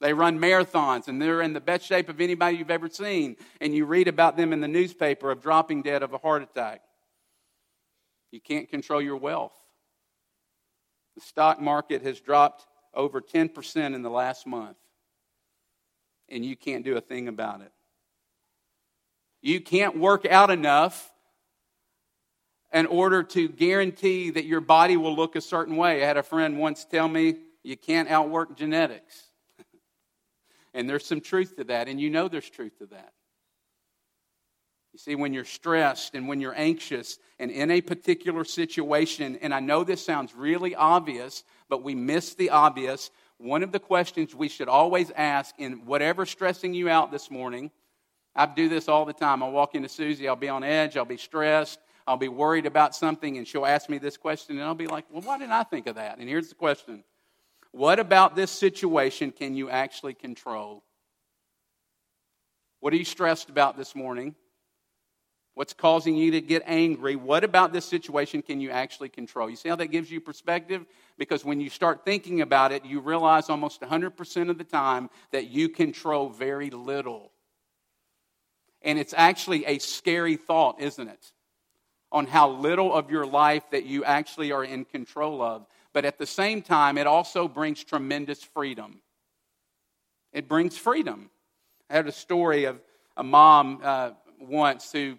They 0.00 0.14
run 0.14 0.38
marathons 0.38 1.08
and 1.08 1.20
they're 1.20 1.42
in 1.42 1.52
the 1.52 1.60
best 1.60 1.84
shape 1.84 2.08
of 2.08 2.20
anybody 2.20 2.56
you've 2.56 2.70
ever 2.70 2.88
seen. 2.88 3.36
And 3.60 3.74
you 3.74 3.84
read 3.84 4.08
about 4.08 4.36
them 4.36 4.52
in 4.52 4.60
the 4.60 4.68
newspaper 4.68 5.30
of 5.30 5.42
dropping 5.42 5.82
dead 5.82 6.02
of 6.02 6.14
a 6.14 6.18
heart 6.18 6.42
attack. 6.42 6.80
You 8.32 8.40
can't 8.40 8.68
control 8.68 9.02
your 9.02 9.16
wealth. 9.16 9.52
The 11.16 11.20
stock 11.20 11.60
market 11.60 12.02
has 12.02 12.20
dropped 12.20 12.66
over 12.94 13.20
10% 13.20 13.94
in 13.94 14.02
the 14.02 14.10
last 14.10 14.46
month, 14.46 14.76
and 16.28 16.44
you 16.44 16.56
can't 16.56 16.84
do 16.84 16.96
a 16.96 17.00
thing 17.00 17.28
about 17.28 17.60
it. 17.60 17.72
You 19.42 19.60
can't 19.60 19.98
work 19.98 20.26
out 20.26 20.50
enough 20.50 21.10
in 22.72 22.86
order 22.86 23.22
to 23.22 23.48
guarantee 23.48 24.30
that 24.30 24.44
your 24.44 24.60
body 24.60 24.96
will 24.96 25.14
look 25.14 25.34
a 25.34 25.40
certain 25.40 25.76
way. 25.76 26.02
I 26.02 26.06
had 26.06 26.16
a 26.16 26.22
friend 26.22 26.58
once 26.58 26.84
tell 26.84 27.08
me, 27.08 27.36
you 27.62 27.76
can't 27.76 28.08
outwork 28.08 28.56
genetics. 28.56 29.29
And 30.74 30.88
there's 30.88 31.06
some 31.06 31.20
truth 31.20 31.56
to 31.56 31.64
that, 31.64 31.88
and 31.88 32.00
you 32.00 32.10
know 32.10 32.28
there's 32.28 32.48
truth 32.48 32.78
to 32.78 32.86
that. 32.86 33.12
You 34.92 34.98
see, 34.98 35.14
when 35.14 35.32
you're 35.32 35.44
stressed 35.44 36.14
and 36.14 36.26
when 36.26 36.40
you're 36.40 36.56
anxious 36.56 37.18
and 37.38 37.50
in 37.50 37.70
a 37.70 37.80
particular 37.80 38.44
situation, 38.44 39.38
and 39.40 39.54
I 39.54 39.60
know 39.60 39.84
this 39.84 40.04
sounds 40.04 40.34
really 40.34 40.74
obvious, 40.74 41.44
but 41.68 41.84
we 41.84 41.94
miss 41.94 42.34
the 42.34 42.50
obvious. 42.50 43.10
One 43.38 43.62
of 43.62 43.70
the 43.70 43.78
questions 43.78 44.34
we 44.34 44.48
should 44.48 44.68
always 44.68 45.12
ask 45.12 45.54
in 45.58 45.86
whatever 45.86 46.26
stressing 46.26 46.74
you 46.74 46.88
out 46.88 47.12
this 47.12 47.30
morning, 47.30 47.70
I 48.34 48.46
do 48.46 48.68
this 48.68 48.88
all 48.88 49.04
the 49.04 49.12
time. 49.12 49.42
I'll 49.42 49.52
walk 49.52 49.76
into 49.76 49.88
Susie, 49.88 50.26
I'll 50.26 50.36
be 50.36 50.48
on 50.48 50.64
edge, 50.64 50.96
I'll 50.96 51.04
be 51.04 51.16
stressed, 51.16 51.78
I'll 52.06 52.16
be 52.16 52.28
worried 52.28 52.66
about 52.66 52.96
something, 52.96 53.38
and 53.38 53.46
she'll 53.46 53.66
ask 53.66 53.88
me 53.88 53.98
this 53.98 54.16
question, 54.16 54.56
and 54.56 54.64
I'll 54.64 54.74
be 54.74 54.88
like, 54.88 55.04
well, 55.10 55.22
why 55.22 55.38
didn't 55.38 55.52
I 55.52 55.62
think 55.62 55.86
of 55.86 55.94
that? 55.94 56.18
And 56.18 56.28
here's 56.28 56.48
the 56.48 56.56
question 56.56 57.04
What 57.72 57.98
about 58.00 58.34
this 58.34 58.50
situation 58.50 59.30
can 59.30 59.54
you 59.54 59.70
actually 59.70 60.14
control? 60.14 60.82
What 62.80 62.92
are 62.92 62.96
you 62.96 63.04
stressed 63.04 63.48
about 63.48 63.76
this 63.76 63.94
morning? 63.94 64.34
What's 65.54 65.72
causing 65.74 66.16
you 66.16 66.30
to 66.32 66.40
get 66.40 66.62
angry? 66.64 67.16
What 67.16 67.44
about 67.44 67.72
this 67.72 67.84
situation 67.84 68.40
can 68.40 68.60
you 68.60 68.70
actually 68.70 69.08
control? 69.08 69.50
You 69.50 69.56
see 69.56 69.68
how 69.68 69.76
that 69.76 69.88
gives 69.88 70.10
you 70.10 70.20
perspective? 70.20 70.86
Because 71.18 71.44
when 71.44 71.60
you 71.60 71.68
start 71.68 72.04
thinking 72.04 72.40
about 72.40 72.72
it, 72.72 72.84
you 72.84 73.00
realize 73.00 73.50
almost 73.50 73.80
100% 73.82 74.48
of 74.48 74.58
the 74.58 74.64
time 74.64 75.10
that 75.32 75.48
you 75.48 75.68
control 75.68 76.30
very 76.30 76.70
little. 76.70 77.32
And 78.82 78.98
it's 78.98 79.12
actually 79.14 79.66
a 79.66 79.78
scary 79.78 80.36
thought, 80.36 80.80
isn't 80.80 81.08
it? 81.08 81.32
On 82.10 82.26
how 82.26 82.50
little 82.50 82.94
of 82.94 83.10
your 83.10 83.26
life 83.26 83.64
that 83.72 83.84
you 83.84 84.04
actually 84.04 84.52
are 84.52 84.64
in 84.64 84.84
control 84.84 85.42
of. 85.42 85.66
But 85.92 86.04
at 86.04 86.18
the 86.18 86.26
same 86.26 86.62
time, 86.62 86.98
it 86.98 87.06
also 87.06 87.48
brings 87.48 87.82
tremendous 87.82 88.42
freedom. 88.42 89.00
It 90.32 90.48
brings 90.48 90.76
freedom. 90.76 91.30
I 91.88 91.94
had 91.94 92.06
a 92.06 92.12
story 92.12 92.64
of 92.64 92.80
a 93.16 93.24
mom 93.24 93.80
uh, 93.82 94.10
once 94.40 94.92
who 94.92 95.18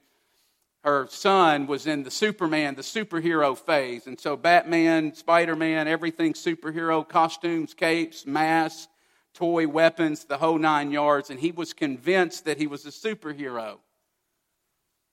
her 0.84 1.08
son 1.10 1.68
was 1.68 1.86
in 1.86 2.04
the 2.04 2.12
Superman, 2.12 2.76
the 2.76 2.82
superhero 2.82 3.58
phase. 3.58 4.08
And 4.08 4.20
so 4.20 4.36
Batman, 4.36 5.14
Spider 5.14 5.56
Man, 5.56 5.88
everything 5.88 6.34
superhero, 6.34 7.08
costumes, 7.08 7.74
capes, 7.74 8.26
masks, 8.26 8.88
toy 9.34 9.68
weapons, 9.68 10.26
the 10.26 10.38
whole 10.38 10.58
nine 10.58 10.92
yards. 10.92 11.30
And 11.30 11.40
he 11.40 11.52
was 11.52 11.74
convinced 11.74 12.46
that 12.46 12.58
he 12.58 12.68
was 12.68 12.86
a 12.86 12.90
superhero. 12.90 13.78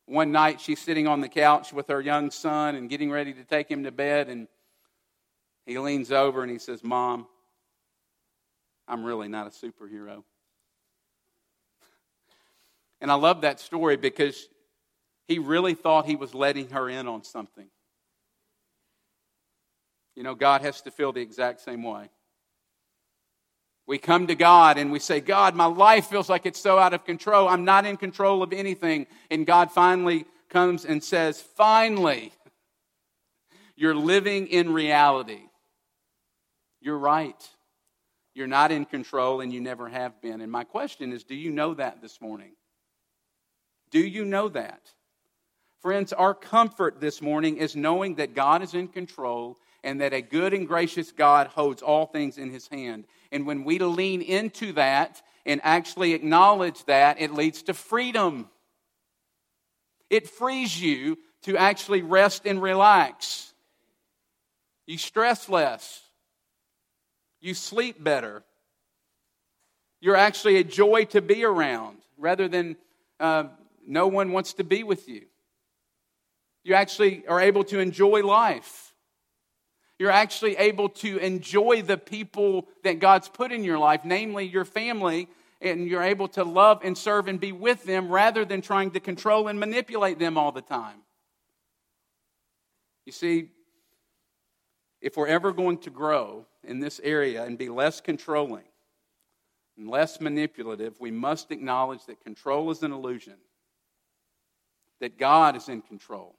One 0.06 0.32
night 0.32 0.60
she's 0.60 0.80
sitting 0.80 1.06
on 1.06 1.20
the 1.20 1.28
couch 1.28 1.72
with 1.72 1.88
her 1.88 2.00
young 2.00 2.30
son 2.30 2.74
and 2.74 2.88
getting 2.88 3.10
ready 3.10 3.34
to 3.34 3.44
take 3.44 3.70
him 3.70 3.84
to 3.84 3.92
bed. 3.92 4.28
And 4.28 4.48
he 5.68 5.78
leans 5.78 6.10
over 6.10 6.42
and 6.42 6.50
he 6.50 6.58
says, 6.58 6.82
Mom, 6.82 7.26
I'm 8.88 9.04
really 9.04 9.28
not 9.28 9.46
a 9.46 9.50
superhero. 9.50 10.24
And 13.00 13.12
I 13.12 13.14
love 13.14 13.42
that 13.42 13.60
story 13.60 13.96
because 13.96 14.48
he 15.28 15.38
really 15.38 15.74
thought 15.74 16.04
he 16.04 16.16
was 16.16 16.34
letting 16.34 16.70
her 16.70 16.88
in 16.88 17.06
on 17.06 17.22
something. 17.22 17.68
You 20.16 20.24
know, 20.24 20.34
God 20.34 20.62
has 20.62 20.80
to 20.82 20.90
feel 20.90 21.12
the 21.12 21.20
exact 21.20 21.60
same 21.60 21.84
way. 21.84 22.08
We 23.86 23.98
come 23.98 24.26
to 24.26 24.34
God 24.34 24.78
and 24.78 24.90
we 24.90 24.98
say, 24.98 25.20
God, 25.20 25.54
my 25.54 25.66
life 25.66 26.06
feels 26.06 26.28
like 26.28 26.44
it's 26.44 26.58
so 26.58 26.76
out 26.76 26.92
of 26.92 27.04
control. 27.04 27.46
I'm 27.48 27.64
not 27.64 27.86
in 27.86 27.96
control 27.96 28.42
of 28.42 28.52
anything. 28.52 29.06
And 29.30 29.46
God 29.46 29.70
finally 29.70 30.24
comes 30.48 30.84
and 30.84 31.04
says, 31.04 31.40
Finally, 31.40 32.32
you're 33.76 33.94
living 33.94 34.48
in 34.48 34.72
reality. 34.72 35.47
You're 36.88 36.96
right. 36.96 37.46
You're 38.32 38.46
not 38.46 38.72
in 38.72 38.86
control 38.86 39.42
and 39.42 39.52
you 39.52 39.60
never 39.60 39.90
have 39.90 40.22
been. 40.22 40.40
And 40.40 40.50
my 40.50 40.64
question 40.64 41.12
is 41.12 41.22
do 41.22 41.34
you 41.34 41.50
know 41.50 41.74
that 41.74 42.00
this 42.00 42.18
morning? 42.18 42.52
Do 43.90 44.00
you 44.00 44.24
know 44.24 44.48
that? 44.48 44.80
Friends, 45.82 46.14
our 46.14 46.32
comfort 46.32 46.98
this 46.98 47.20
morning 47.20 47.58
is 47.58 47.76
knowing 47.76 48.14
that 48.14 48.34
God 48.34 48.62
is 48.62 48.72
in 48.72 48.88
control 48.88 49.58
and 49.84 50.00
that 50.00 50.14
a 50.14 50.22
good 50.22 50.54
and 50.54 50.66
gracious 50.66 51.12
God 51.12 51.48
holds 51.48 51.82
all 51.82 52.06
things 52.06 52.38
in 52.38 52.50
his 52.50 52.66
hand. 52.68 53.04
And 53.30 53.46
when 53.46 53.64
we 53.64 53.78
lean 53.80 54.22
into 54.22 54.72
that 54.72 55.20
and 55.44 55.60
actually 55.64 56.14
acknowledge 56.14 56.86
that, 56.86 57.20
it 57.20 57.34
leads 57.34 57.64
to 57.64 57.74
freedom. 57.74 58.48
It 60.08 60.26
frees 60.26 60.80
you 60.80 61.18
to 61.42 61.58
actually 61.58 62.00
rest 62.00 62.46
and 62.46 62.62
relax. 62.62 63.52
You 64.86 64.96
stress 64.96 65.50
less. 65.50 66.07
You 67.40 67.54
sleep 67.54 68.02
better. 68.02 68.42
You're 70.00 70.16
actually 70.16 70.56
a 70.56 70.64
joy 70.64 71.04
to 71.06 71.20
be 71.20 71.44
around 71.44 71.98
rather 72.16 72.48
than 72.48 72.76
uh, 73.20 73.44
no 73.86 74.06
one 74.06 74.32
wants 74.32 74.54
to 74.54 74.64
be 74.64 74.82
with 74.82 75.08
you. 75.08 75.22
You 76.64 76.74
actually 76.74 77.26
are 77.26 77.40
able 77.40 77.64
to 77.64 77.78
enjoy 77.78 78.22
life. 78.22 78.92
You're 79.98 80.10
actually 80.10 80.56
able 80.56 80.90
to 80.90 81.18
enjoy 81.18 81.82
the 81.82 81.96
people 81.96 82.68
that 82.84 83.00
God's 83.00 83.28
put 83.28 83.50
in 83.50 83.64
your 83.64 83.78
life, 83.78 84.04
namely 84.04 84.44
your 84.44 84.64
family, 84.64 85.28
and 85.60 85.88
you're 85.88 86.02
able 86.02 86.28
to 86.28 86.44
love 86.44 86.82
and 86.84 86.96
serve 86.96 87.26
and 87.26 87.40
be 87.40 87.50
with 87.50 87.84
them 87.84 88.08
rather 88.08 88.44
than 88.44 88.60
trying 88.60 88.92
to 88.92 89.00
control 89.00 89.48
and 89.48 89.58
manipulate 89.58 90.20
them 90.20 90.38
all 90.38 90.52
the 90.52 90.62
time. 90.62 90.98
You 93.06 93.12
see, 93.12 93.48
if 95.00 95.16
we're 95.16 95.28
ever 95.28 95.52
going 95.52 95.78
to 95.78 95.90
grow 95.90 96.46
in 96.68 96.80
this 96.80 97.00
area 97.02 97.44
and 97.44 97.58
be 97.58 97.68
less 97.68 98.00
controlling 98.00 98.64
and 99.76 99.88
less 99.88 100.20
manipulative, 100.20 100.94
we 101.00 101.10
must 101.10 101.50
acknowledge 101.50 102.04
that 102.06 102.22
control 102.22 102.70
is 102.70 102.82
an 102.82 102.92
illusion, 102.92 103.36
that 105.00 105.18
God 105.18 105.56
is 105.56 105.68
in 105.68 105.82
control. 105.82 106.36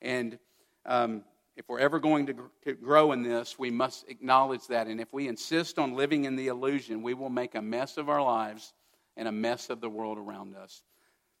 And 0.00 0.38
um, 0.84 1.24
if 1.56 1.68
we're 1.68 1.80
ever 1.80 1.98
going 1.98 2.26
to, 2.26 2.34
to 2.64 2.74
grow 2.74 3.12
in 3.12 3.22
this, 3.22 3.58
we 3.58 3.70
must 3.70 4.08
acknowledge 4.08 4.66
that. 4.68 4.86
And 4.86 5.00
if 5.00 5.12
we 5.12 5.26
insist 5.26 5.78
on 5.78 5.94
living 5.94 6.26
in 6.26 6.36
the 6.36 6.48
illusion, 6.48 7.02
we 7.02 7.14
will 7.14 7.30
make 7.30 7.54
a 7.54 7.62
mess 7.62 7.96
of 7.96 8.08
our 8.08 8.22
lives 8.22 8.72
and 9.16 9.26
a 9.26 9.32
mess 9.32 9.70
of 9.70 9.80
the 9.80 9.88
world 9.88 10.18
around 10.18 10.54
us. 10.54 10.82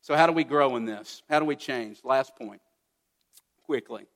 So, 0.00 0.16
how 0.16 0.26
do 0.26 0.32
we 0.32 0.44
grow 0.44 0.76
in 0.76 0.84
this? 0.84 1.22
How 1.28 1.38
do 1.38 1.44
we 1.44 1.56
change? 1.56 2.00
Last 2.02 2.34
point, 2.36 2.62
quickly. 3.64 4.06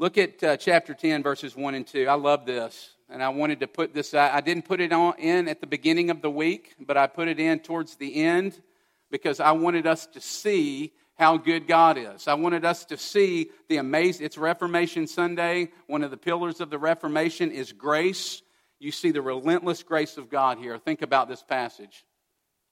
Look 0.00 0.16
at 0.16 0.44
uh, 0.44 0.56
chapter 0.56 0.94
10, 0.94 1.24
verses 1.24 1.56
1 1.56 1.74
and 1.74 1.84
2. 1.84 2.06
I 2.06 2.14
love 2.14 2.46
this, 2.46 2.90
and 3.10 3.20
I 3.20 3.30
wanted 3.30 3.58
to 3.58 3.66
put 3.66 3.92
this, 3.92 4.14
I, 4.14 4.36
I 4.36 4.40
didn't 4.40 4.64
put 4.64 4.80
it 4.80 4.92
on, 4.92 5.14
in 5.18 5.48
at 5.48 5.60
the 5.60 5.66
beginning 5.66 6.10
of 6.10 6.22
the 6.22 6.30
week, 6.30 6.76
but 6.78 6.96
I 6.96 7.08
put 7.08 7.26
it 7.26 7.40
in 7.40 7.58
towards 7.58 7.96
the 7.96 8.22
end 8.22 8.62
because 9.10 9.40
I 9.40 9.50
wanted 9.50 9.88
us 9.88 10.06
to 10.06 10.20
see 10.20 10.92
how 11.16 11.36
good 11.36 11.66
God 11.66 11.98
is. 11.98 12.28
I 12.28 12.34
wanted 12.34 12.64
us 12.64 12.84
to 12.84 12.96
see 12.96 13.50
the 13.68 13.78
amazing, 13.78 14.24
it's 14.24 14.38
Reformation 14.38 15.08
Sunday. 15.08 15.72
One 15.88 16.04
of 16.04 16.12
the 16.12 16.16
pillars 16.16 16.60
of 16.60 16.70
the 16.70 16.78
Reformation 16.78 17.50
is 17.50 17.72
grace. 17.72 18.40
You 18.78 18.92
see 18.92 19.10
the 19.10 19.20
relentless 19.20 19.82
grace 19.82 20.16
of 20.16 20.30
God 20.30 20.58
here. 20.58 20.78
Think 20.78 21.02
about 21.02 21.28
this 21.28 21.42
passage. 21.42 22.04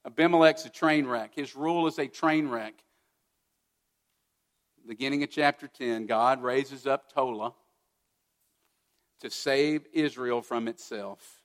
Abimelech's 0.05 0.65
a 0.65 0.69
train 0.69 1.05
wreck, 1.05 1.35
his 1.35 1.57
rule 1.57 1.87
is 1.87 1.99
a 1.99 2.07
train 2.07 2.47
wreck. 2.47 2.75
Beginning 4.87 5.21
of 5.23 5.29
chapter 5.29 5.67
10, 5.67 6.05
God 6.05 6.41
raises 6.41 6.87
up 6.87 7.11
Tola 7.11 7.53
to 9.19 9.29
save 9.29 9.85
Israel 9.91 10.41
from 10.41 10.69
itself. 10.69 11.41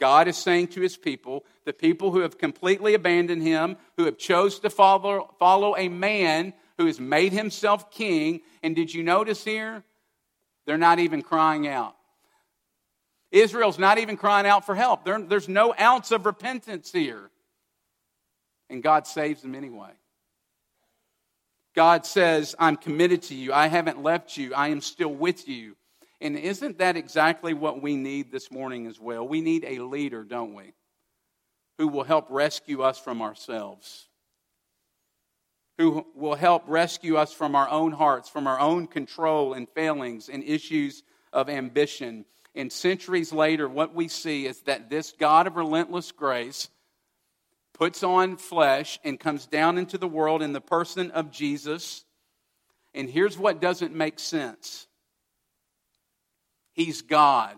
God 0.00 0.26
is 0.26 0.36
saying 0.36 0.68
to 0.68 0.80
his 0.80 0.96
people, 0.96 1.44
the 1.64 1.72
people 1.72 2.10
who 2.10 2.20
have 2.20 2.36
completely 2.36 2.94
abandoned 2.94 3.42
him, 3.42 3.76
who 3.96 4.04
have 4.04 4.18
chose 4.18 4.58
to 4.60 4.70
follow, 4.70 5.32
follow 5.38 5.76
a 5.76 5.88
man 5.88 6.54
who 6.76 6.86
has 6.86 6.98
made 6.98 7.32
himself 7.32 7.90
king, 7.90 8.40
and 8.62 8.74
did 8.74 8.92
you 8.92 9.02
notice 9.04 9.44
here? 9.44 9.84
They're 10.66 10.76
not 10.76 10.98
even 10.98 11.22
crying 11.22 11.68
out. 11.68 11.94
Israel's 13.30 13.78
not 13.78 13.98
even 13.98 14.16
crying 14.16 14.46
out 14.46 14.66
for 14.66 14.74
help. 14.74 15.04
There, 15.04 15.20
there's 15.20 15.48
no 15.48 15.74
ounce 15.78 16.10
of 16.10 16.26
repentance 16.26 16.90
here. 16.90 17.30
And 18.70 18.82
God 18.82 19.06
saves 19.06 19.42
them 19.42 19.54
anyway. 19.54 19.90
God 21.78 22.04
says, 22.04 22.56
I'm 22.58 22.76
committed 22.76 23.22
to 23.22 23.36
you. 23.36 23.52
I 23.52 23.68
haven't 23.68 24.02
left 24.02 24.36
you. 24.36 24.52
I 24.52 24.66
am 24.66 24.80
still 24.80 25.14
with 25.14 25.46
you. 25.46 25.76
And 26.20 26.36
isn't 26.36 26.78
that 26.78 26.96
exactly 26.96 27.54
what 27.54 27.80
we 27.80 27.94
need 27.94 28.32
this 28.32 28.50
morning 28.50 28.88
as 28.88 28.98
well? 28.98 29.28
We 29.28 29.40
need 29.40 29.64
a 29.64 29.78
leader, 29.78 30.24
don't 30.24 30.54
we? 30.54 30.72
Who 31.78 31.86
will 31.86 32.02
help 32.02 32.26
rescue 32.30 32.82
us 32.82 32.98
from 32.98 33.22
ourselves, 33.22 34.08
who 35.78 36.04
will 36.16 36.34
help 36.34 36.64
rescue 36.66 37.14
us 37.16 37.32
from 37.32 37.54
our 37.54 37.68
own 37.68 37.92
hearts, 37.92 38.28
from 38.28 38.48
our 38.48 38.58
own 38.58 38.88
control 38.88 39.52
and 39.52 39.68
failings 39.68 40.28
and 40.28 40.42
issues 40.42 41.04
of 41.32 41.48
ambition. 41.48 42.24
And 42.56 42.72
centuries 42.72 43.32
later, 43.32 43.68
what 43.68 43.94
we 43.94 44.08
see 44.08 44.46
is 44.46 44.62
that 44.62 44.90
this 44.90 45.14
God 45.16 45.46
of 45.46 45.54
relentless 45.54 46.10
grace 46.10 46.70
puts 47.78 48.02
on 48.02 48.36
flesh 48.36 48.98
and 49.04 49.18
comes 49.18 49.46
down 49.46 49.78
into 49.78 49.96
the 49.98 50.08
world 50.08 50.42
in 50.42 50.52
the 50.52 50.60
person 50.60 51.10
of 51.12 51.30
Jesus. 51.30 52.04
And 52.94 53.08
here's 53.08 53.38
what 53.38 53.60
doesn't 53.60 53.94
make 53.94 54.18
sense 54.18 54.86
He's 56.72 57.02
God. 57.02 57.56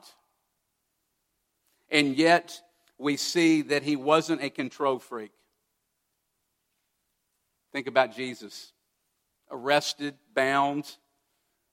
And 1.90 2.16
yet, 2.16 2.60
we 2.98 3.16
see 3.16 3.62
that 3.62 3.82
he 3.82 3.96
wasn't 3.96 4.42
a 4.42 4.50
control 4.50 4.98
freak. 4.98 5.32
Think 7.72 7.88
about 7.88 8.14
Jesus 8.14 8.72
arrested, 9.50 10.14
bound, 10.34 10.84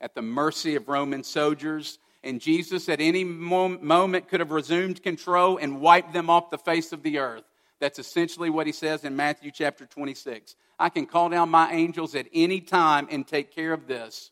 at 0.02 0.16
the 0.16 0.22
mercy 0.22 0.76
of 0.76 0.88
Roman 0.88 1.24
soldiers. 1.24 2.00
And 2.24 2.42
Jesus, 2.42 2.90
at 2.90 3.00
any 3.00 3.24
moment, 3.24 4.28
could 4.28 4.40
have 4.40 4.52
resumed 4.52 5.04
control 5.04 5.58
and 5.58 5.80
wiped 5.80 6.14
them 6.14 6.30
off 6.30 6.50
the 6.50 6.58
face 6.58 6.92
of 6.92 7.04
the 7.04 7.20
earth. 7.20 7.44
That's 7.80 8.00
essentially 8.00 8.50
what 8.50 8.66
he 8.66 8.74
says 8.74 9.04
in 9.04 9.16
Matthew 9.16 9.52
chapter 9.52 9.86
26. 9.86 10.56
I 10.80 10.90
can 10.90 11.06
call 11.06 11.30
down 11.30 11.50
my 11.50 11.72
angels 11.72 12.16
at 12.16 12.28
any 12.34 12.62
time 12.62 13.08
and 13.12 13.28
take 13.28 13.54
care 13.54 13.74
of 13.74 13.88
this. 13.88 14.32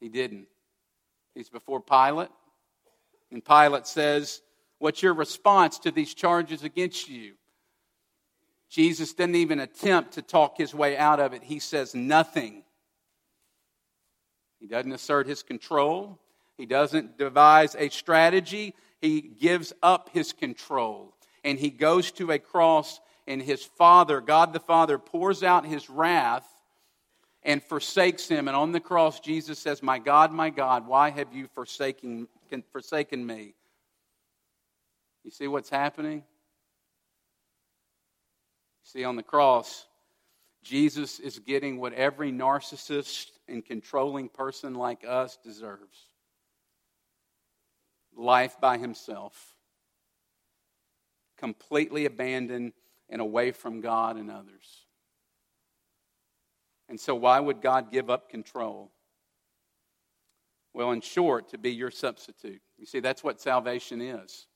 He 0.00 0.08
didn't. 0.08 0.46
He's 1.34 1.48
before 1.48 1.80
Pilate. 1.80 2.28
And 3.30 3.44
Pilate 3.44 3.86
says, 3.86 4.42
What's 4.78 5.02
your 5.02 5.14
response 5.14 5.78
to 5.80 5.90
these 5.90 6.12
charges 6.12 6.62
against 6.62 7.08
you? 7.08 7.34
Jesus 8.68 9.14
didn't 9.14 9.36
even 9.36 9.60
attempt 9.60 10.12
to 10.12 10.22
talk 10.22 10.58
his 10.58 10.74
way 10.74 10.98
out 10.98 11.20
of 11.20 11.32
it. 11.32 11.42
He 11.42 11.58
says 11.58 11.94
nothing. 11.94 12.62
He 14.60 14.66
doesn't 14.66 14.92
assert 14.92 15.26
his 15.26 15.42
control. 15.42 16.18
He 16.58 16.66
doesn't 16.66 17.16
devise 17.16 17.74
a 17.74 17.88
strategy. 17.88 18.74
He 19.00 19.20
gives 19.22 19.72
up 19.82 20.10
his 20.12 20.32
control 20.32 21.15
and 21.46 21.60
he 21.60 21.70
goes 21.70 22.10
to 22.10 22.32
a 22.32 22.40
cross, 22.40 23.00
and 23.28 23.40
his 23.40 23.62
Father, 23.62 24.20
God 24.20 24.52
the 24.52 24.60
Father, 24.60 24.98
pours 24.98 25.44
out 25.44 25.64
his 25.64 25.88
wrath 25.88 26.46
and 27.44 27.62
forsakes 27.62 28.26
him. 28.26 28.48
And 28.48 28.56
on 28.56 28.72
the 28.72 28.80
cross, 28.80 29.20
Jesus 29.20 29.60
says, 29.60 29.80
My 29.80 30.00
God, 30.00 30.32
my 30.32 30.50
God, 30.50 30.88
why 30.88 31.10
have 31.10 31.32
you 31.32 31.46
forsaken, 31.54 32.26
forsaken 32.72 33.24
me? 33.24 33.54
You 35.22 35.30
see 35.30 35.46
what's 35.46 35.70
happening? 35.70 36.24
See, 38.82 39.04
on 39.04 39.14
the 39.14 39.22
cross, 39.22 39.86
Jesus 40.64 41.20
is 41.20 41.38
getting 41.38 41.78
what 41.78 41.92
every 41.92 42.32
narcissist 42.32 43.26
and 43.46 43.64
controlling 43.64 44.28
person 44.28 44.74
like 44.74 45.04
us 45.06 45.38
deserves 45.44 46.08
life 48.16 48.56
by 48.60 48.78
himself 48.78 49.55
completely 51.36 52.06
abandoned 52.06 52.72
and 53.08 53.20
away 53.20 53.52
from 53.52 53.80
God 53.80 54.16
and 54.16 54.30
others. 54.30 54.86
And 56.88 56.98
so, 57.00 57.14
why 57.14 57.40
would 57.40 57.60
God 57.60 57.90
give 57.90 58.10
up 58.10 58.28
control? 58.28 58.92
Well, 60.72 60.92
in 60.92 61.00
short, 61.00 61.50
to 61.50 61.58
be 61.58 61.70
your 61.70 61.90
substitute. 61.90 62.60
You 62.78 62.86
see, 62.86 63.00
that's 63.00 63.24
what 63.24 63.40
salvation 63.40 64.00
is. 64.00 64.46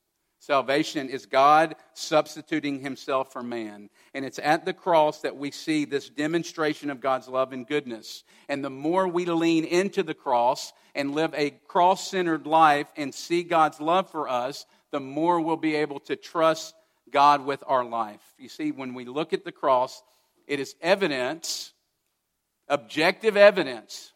Salvation 0.41 1.07
is 1.07 1.27
God 1.27 1.75
substituting 1.93 2.79
himself 2.79 3.31
for 3.31 3.43
man. 3.43 3.91
And 4.15 4.25
it's 4.25 4.39
at 4.39 4.65
the 4.65 4.73
cross 4.73 5.21
that 5.21 5.37
we 5.37 5.51
see 5.51 5.85
this 5.85 6.09
demonstration 6.09 6.89
of 6.89 6.99
God's 6.99 7.27
love 7.27 7.53
and 7.53 7.67
goodness. 7.67 8.23
And 8.49 8.63
the 8.63 8.69
more 8.71 9.07
we 9.07 9.25
lean 9.25 9.65
into 9.65 10.01
the 10.01 10.15
cross 10.15 10.73
and 10.95 11.13
live 11.13 11.33
a 11.35 11.51
cross 11.67 12.09
centered 12.09 12.47
life 12.47 12.87
and 12.97 13.13
see 13.13 13.43
God's 13.43 13.79
love 13.79 14.09
for 14.09 14.27
us, 14.27 14.65
the 14.91 14.99
more 14.99 15.41
we'll 15.41 15.57
be 15.57 15.75
able 15.75 15.99
to 16.01 16.15
trust 16.15 16.75
God 17.11 17.45
with 17.45 17.63
our 17.67 17.83
life. 17.83 18.21
You 18.37 18.49
see, 18.49 18.71
when 18.71 18.93
we 18.93 19.05
look 19.05 19.33
at 19.33 19.43
the 19.43 19.51
cross, 19.51 20.01
it 20.47 20.59
is 20.59 20.75
evidence, 20.81 21.73
objective 22.67 23.37
evidence, 23.37 24.13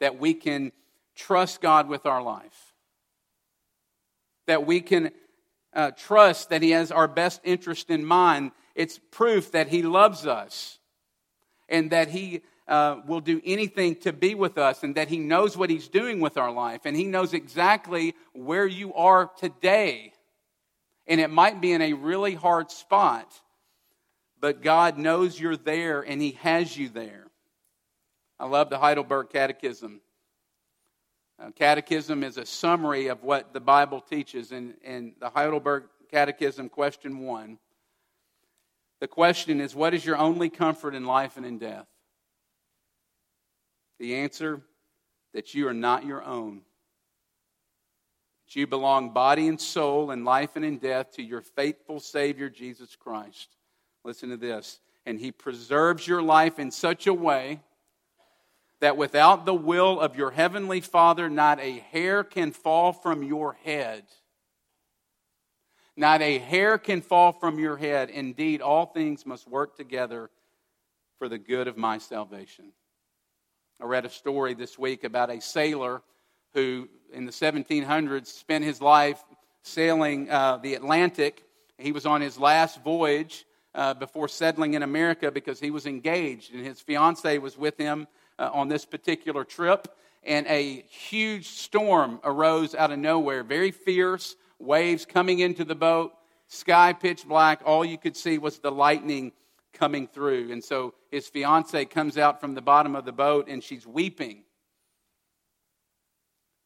that 0.00 0.18
we 0.18 0.34
can 0.34 0.72
trust 1.14 1.60
God 1.60 1.88
with 1.88 2.06
our 2.06 2.22
life. 2.22 2.74
That 4.46 4.66
we 4.66 4.80
can 4.80 5.10
uh, 5.74 5.92
trust 5.92 6.50
that 6.50 6.62
He 6.62 6.70
has 6.70 6.90
our 6.90 7.08
best 7.08 7.40
interest 7.44 7.90
in 7.90 8.04
mind. 8.04 8.52
It's 8.74 8.98
proof 9.10 9.52
that 9.52 9.68
He 9.68 9.82
loves 9.82 10.26
us 10.26 10.78
and 11.68 11.90
that 11.90 12.08
He 12.08 12.42
uh, 12.70 13.02
will 13.06 13.20
do 13.20 13.42
anything 13.44 13.96
to 13.96 14.12
be 14.12 14.34
with 14.34 14.56
us 14.56 14.82
and 14.82 14.94
that 14.94 15.08
He 15.08 15.18
knows 15.18 15.56
what 15.56 15.68
He's 15.68 15.88
doing 15.88 16.20
with 16.20 16.38
our 16.38 16.50
life 16.50 16.82
and 16.84 16.96
He 16.96 17.04
knows 17.04 17.34
exactly 17.34 18.14
where 18.32 18.66
you 18.66 18.94
are 18.94 19.30
today. 19.38 20.12
And 21.06 21.20
it 21.20 21.28
might 21.28 21.60
be 21.60 21.72
in 21.72 21.82
a 21.82 21.92
really 21.92 22.34
hard 22.34 22.70
spot, 22.70 23.32
but 24.40 24.62
God 24.62 24.96
knows 24.96 25.38
you're 25.38 25.56
there 25.56 26.00
and 26.00 26.22
He 26.22 26.32
has 26.40 26.76
you 26.76 26.88
there. 26.88 27.26
I 28.38 28.46
love 28.46 28.70
the 28.70 28.78
Heidelberg 28.78 29.28
Catechism. 29.30 30.00
Uh, 31.38 31.50
catechism 31.50 32.22
is 32.22 32.36
a 32.36 32.46
summary 32.46 33.08
of 33.08 33.22
what 33.22 33.52
the 33.52 33.60
Bible 33.60 34.00
teaches. 34.00 34.52
And, 34.52 34.74
and 34.84 35.12
the 35.20 35.30
Heidelberg 35.30 35.84
Catechism, 36.10 36.68
question 36.68 37.18
one 37.18 37.58
the 39.00 39.08
question 39.08 39.60
is, 39.60 39.74
What 39.74 39.94
is 39.94 40.04
your 40.04 40.18
only 40.18 40.50
comfort 40.50 40.94
in 40.94 41.04
life 41.04 41.36
and 41.36 41.44
in 41.44 41.58
death? 41.58 41.86
The 44.00 44.16
answer 44.16 44.62
that 45.34 45.54
you 45.54 45.68
are 45.68 45.74
not 45.74 46.06
your 46.06 46.24
own. 46.24 46.62
That 48.46 48.56
you 48.56 48.66
belong 48.66 49.10
body 49.10 49.46
and 49.46 49.60
soul, 49.60 50.10
in 50.10 50.24
life 50.24 50.56
and 50.56 50.64
in 50.64 50.78
death, 50.78 51.12
to 51.12 51.22
your 51.22 51.42
faithful 51.42 52.00
Savior, 52.00 52.48
Jesus 52.48 52.96
Christ. 52.96 53.54
Listen 54.02 54.30
to 54.30 54.38
this. 54.38 54.80
And 55.04 55.20
He 55.20 55.30
preserves 55.30 56.08
your 56.08 56.22
life 56.22 56.58
in 56.58 56.70
such 56.70 57.06
a 57.06 57.14
way 57.14 57.60
that 58.80 58.96
without 58.96 59.44
the 59.44 59.54
will 59.54 60.00
of 60.00 60.16
your 60.16 60.30
heavenly 60.30 60.80
Father, 60.80 61.28
not 61.28 61.60
a 61.60 61.80
hair 61.92 62.24
can 62.24 62.52
fall 62.52 62.94
from 62.94 63.22
your 63.22 63.52
head. 63.64 64.04
Not 65.94 66.22
a 66.22 66.38
hair 66.38 66.78
can 66.78 67.02
fall 67.02 67.32
from 67.32 67.58
your 67.58 67.76
head. 67.76 68.08
Indeed, 68.08 68.62
all 68.62 68.86
things 68.86 69.26
must 69.26 69.46
work 69.46 69.76
together 69.76 70.30
for 71.18 71.28
the 71.28 71.36
good 71.38 71.68
of 71.68 71.76
my 71.76 71.98
salvation. 71.98 72.72
I 73.80 73.86
read 73.86 74.04
a 74.04 74.10
story 74.10 74.52
this 74.52 74.78
week 74.78 75.04
about 75.04 75.30
a 75.30 75.40
sailor 75.40 76.02
who, 76.52 76.86
in 77.14 77.24
the 77.24 77.32
1700s, 77.32 78.26
spent 78.26 78.62
his 78.62 78.82
life 78.82 79.24
sailing 79.62 80.28
uh, 80.30 80.58
the 80.58 80.74
Atlantic. 80.74 81.44
He 81.78 81.90
was 81.90 82.04
on 82.04 82.20
his 82.20 82.38
last 82.38 82.84
voyage 82.84 83.46
uh, 83.74 83.94
before 83.94 84.28
settling 84.28 84.74
in 84.74 84.82
America 84.82 85.30
because 85.30 85.60
he 85.60 85.70
was 85.70 85.86
engaged, 85.86 86.52
and 86.52 86.62
his 86.62 86.78
fiancee 86.78 87.38
was 87.38 87.56
with 87.56 87.78
him 87.78 88.06
uh, 88.38 88.50
on 88.52 88.68
this 88.68 88.84
particular 88.84 89.44
trip. 89.44 89.88
And 90.24 90.46
a 90.46 90.84
huge 90.90 91.46
storm 91.46 92.20
arose 92.22 92.74
out 92.74 92.92
of 92.92 92.98
nowhere, 92.98 93.42
very 93.42 93.70
fierce, 93.70 94.36
waves 94.58 95.06
coming 95.06 95.38
into 95.38 95.64
the 95.64 95.74
boat, 95.74 96.12
sky 96.48 96.92
pitch 96.92 97.26
black. 97.26 97.62
All 97.64 97.82
you 97.82 97.96
could 97.96 98.14
see 98.14 98.36
was 98.36 98.58
the 98.58 98.70
lightning 98.70 99.32
coming 99.80 100.06
through. 100.06 100.52
And 100.52 100.62
so 100.62 100.92
his 101.10 101.26
fiance 101.26 101.86
comes 101.86 102.18
out 102.18 102.38
from 102.38 102.54
the 102.54 102.60
bottom 102.60 102.94
of 102.94 103.06
the 103.06 103.12
boat 103.12 103.48
and 103.48 103.64
she's 103.64 103.86
weeping. 103.86 104.44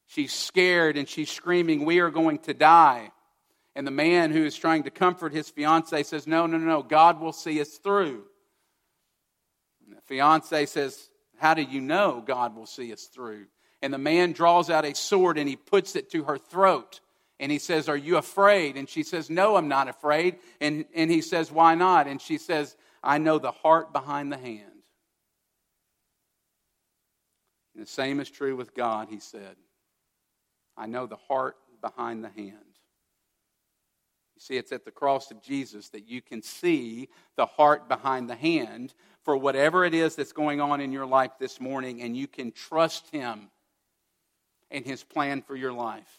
She's 0.08 0.32
scared 0.32 0.96
and 0.96 1.08
she's 1.08 1.30
screaming, 1.30 1.84
We 1.84 2.00
are 2.00 2.10
going 2.10 2.40
to 2.40 2.54
die. 2.54 3.12
And 3.76 3.86
the 3.86 3.92
man 3.92 4.32
who 4.32 4.44
is 4.44 4.56
trying 4.56 4.82
to 4.82 4.90
comfort 4.90 5.32
his 5.32 5.48
fiance 5.48 6.02
says, 6.02 6.26
No, 6.26 6.46
no, 6.46 6.58
no, 6.58 6.82
God 6.82 7.20
will 7.20 7.32
see 7.32 7.60
us 7.60 7.78
through. 7.78 8.24
And 9.86 9.96
the 9.96 10.02
fiance 10.02 10.66
says, 10.66 11.08
How 11.38 11.54
do 11.54 11.62
you 11.62 11.80
know 11.80 12.22
God 12.26 12.56
will 12.56 12.66
see 12.66 12.92
us 12.92 13.04
through? 13.04 13.46
And 13.80 13.94
the 13.94 13.98
man 13.98 14.32
draws 14.32 14.70
out 14.70 14.84
a 14.84 14.94
sword 14.94 15.38
and 15.38 15.48
he 15.48 15.56
puts 15.56 15.94
it 15.94 16.10
to 16.10 16.24
her 16.24 16.38
throat. 16.38 17.00
And 17.38 17.52
he 17.52 17.58
says, 17.58 17.88
Are 17.88 17.96
you 17.96 18.16
afraid? 18.16 18.76
And 18.76 18.88
she 18.88 19.04
says, 19.04 19.30
No, 19.30 19.54
I'm 19.54 19.68
not 19.68 19.88
afraid. 19.88 20.36
And, 20.60 20.84
and 20.94 21.10
he 21.10 21.20
says, 21.20 21.52
Why 21.52 21.76
not? 21.76 22.08
And 22.08 22.20
she 22.20 22.38
says, 22.38 22.76
I 23.04 23.18
know 23.18 23.38
the 23.38 23.52
heart 23.52 23.92
behind 23.92 24.32
the 24.32 24.38
hand. 24.38 24.62
And 27.74 27.84
the 27.84 27.90
same 27.90 28.18
is 28.18 28.30
true 28.30 28.56
with 28.56 28.74
God, 28.74 29.08
he 29.10 29.20
said. 29.20 29.56
I 30.76 30.86
know 30.86 31.06
the 31.06 31.16
heart 31.16 31.56
behind 31.82 32.24
the 32.24 32.30
hand. 32.30 32.56
You 34.34 34.40
see, 34.40 34.56
it's 34.56 34.72
at 34.72 34.84
the 34.84 34.90
cross 34.90 35.30
of 35.30 35.42
Jesus 35.42 35.90
that 35.90 36.08
you 36.08 36.22
can 36.22 36.42
see 36.42 37.08
the 37.36 37.46
heart 37.46 37.88
behind 37.88 38.28
the 38.28 38.34
hand 38.34 38.94
for 39.22 39.36
whatever 39.36 39.84
it 39.84 39.94
is 39.94 40.16
that's 40.16 40.32
going 40.32 40.60
on 40.60 40.80
in 40.80 40.90
your 40.90 41.06
life 41.06 41.32
this 41.38 41.60
morning, 41.60 42.00
and 42.00 42.16
you 42.16 42.26
can 42.26 42.52
trust 42.52 43.10
Him 43.10 43.50
and 44.70 44.84
His 44.84 45.04
plan 45.04 45.42
for 45.42 45.54
your 45.54 45.72
life. 45.72 46.18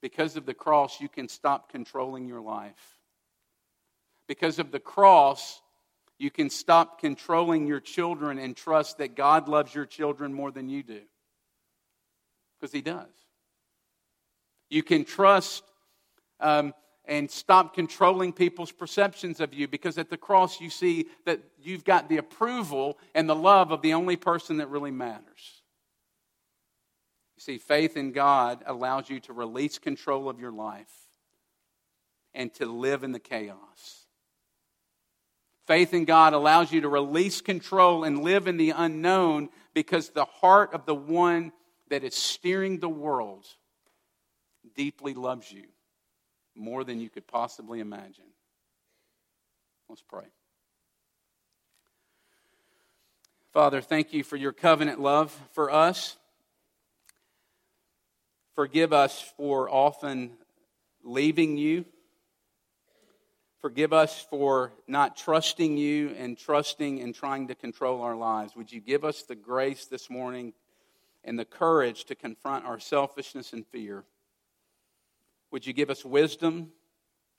Because 0.00 0.36
of 0.36 0.46
the 0.46 0.54
cross, 0.54 1.00
you 1.00 1.08
can 1.08 1.28
stop 1.28 1.72
controlling 1.72 2.28
your 2.28 2.40
life. 2.40 2.97
Because 4.28 4.58
of 4.58 4.70
the 4.70 4.78
cross, 4.78 5.60
you 6.18 6.30
can 6.30 6.50
stop 6.50 7.00
controlling 7.00 7.66
your 7.66 7.80
children 7.80 8.38
and 8.38 8.56
trust 8.56 8.98
that 8.98 9.16
God 9.16 9.48
loves 9.48 9.74
your 9.74 9.86
children 9.86 10.32
more 10.32 10.52
than 10.52 10.68
you 10.68 10.82
do. 10.82 11.00
Because 12.60 12.72
He 12.72 12.82
does. 12.82 13.08
You 14.70 14.82
can 14.82 15.04
trust 15.04 15.64
um, 16.40 16.74
and 17.06 17.30
stop 17.30 17.74
controlling 17.74 18.32
people's 18.34 18.70
perceptions 18.70 19.40
of 19.40 19.54
you 19.54 19.66
because 19.66 19.96
at 19.96 20.10
the 20.10 20.16
cross 20.18 20.60
you 20.60 20.68
see 20.68 21.06
that 21.24 21.40
you've 21.62 21.84
got 21.84 22.08
the 22.08 22.18
approval 22.18 22.98
and 23.14 23.28
the 23.28 23.34
love 23.34 23.70
of 23.70 23.80
the 23.80 23.94
only 23.94 24.16
person 24.16 24.58
that 24.58 24.68
really 24.68 24.90
matters. 24.90 25.62
You 27.36 27.40
see, 27.40 27.58
faith 27.58 27.96
in 27.96 28.12
God 28.12 28.62
allows 28.66 29.08
you 29.08 29.20
to 29.20 29.32
release 29.32 29.78
control 29.78 30.28
of 30.28 30.38
your 30.38 30.52
life 30.52 30.92
and 32.34 32.52
to 32.54 32.66
live 32.66 33.04
in 33.04 33.12
the 33.12 33.20
chaos. 33.20 34.07
Faith 35.68 35.92
in 35.92 36.06
God 36.06 36.32
allows 36.32 36.72
you 36.72 36.80
to 36.80 36.88
release 36.88 37.42
control 37.42 38.02
and 38.04 38.24
live 38.24 38.48
in 38.48 38.56
the 38.56 38.70
unknown 38.70 39.50
because 39.74 40.08
the 40.08 40.24
heart 40.24 40.72
of 40.72 40.86
the 40.86 40.94
one 40.94 41.52
that 41.90 42.04
is 42.04 42.14
steering 42.14 42.78
the 42.78 42.88
world 42.88 43.44
deeply 44.74 45.12
loves 45.12 45.52
you 45.52 45.64
more 46.54 46.84
than 46.84 46.98
you 46.98 47.10
could 47.10 47.26
possibly 47.26 47.80
imagine. 47.80 48.24
Let's 49.90 50.00
pray. 50.00 50.24
Father, 53.52 53.82
thank 53.82 54.14
you 54.14 54.24
for 54.24 54.36
your 54.36 54.52
covenant 54.52 55.02
love 55.02 55.38
for 55.52 55.70
us. 55.70 56.16
Forgive 58.54 58.94
us 58.94 59.20
for 59.36 59.68
often 59.68 60.38
leaving 61.04 61.58
you. 61.58 61.84
Forgive 63.60 63.92
us 63.92 64.24
for 64.30 64.72
not 64.86 65.16
trusting 65.16 65.76
you 65.76 66.10
and 66.10 66.38
trusting 66.38 67.00
and 67.00 67.12
trying 67.12 67.48
to 67.48 67.56
control 67.56 68.02
our 68.02 68.14
lives. 68.14 68.54
Would 68.54 68.70
you 68.70 68.80
give 68.80 69.04
us 69.04 69.22
the 69.22 69.34
grace 69.34 69.86
this 69.86 70.08
morning 70.08 70.52
and 71.24 71.36
the 71.36 71.44
courage 71.44 72.04
to 72.04 72.14
confront 72.14 72.64
our 72.64 72.78
selfishness 72.78 73.52
and 73.52 73.66
fear? 73.66 74.04
Would 75.50 75.66
you 75.66 75.72
give 75.72 75.90
us 75.90 76.04
wisdom? 76.04 76.70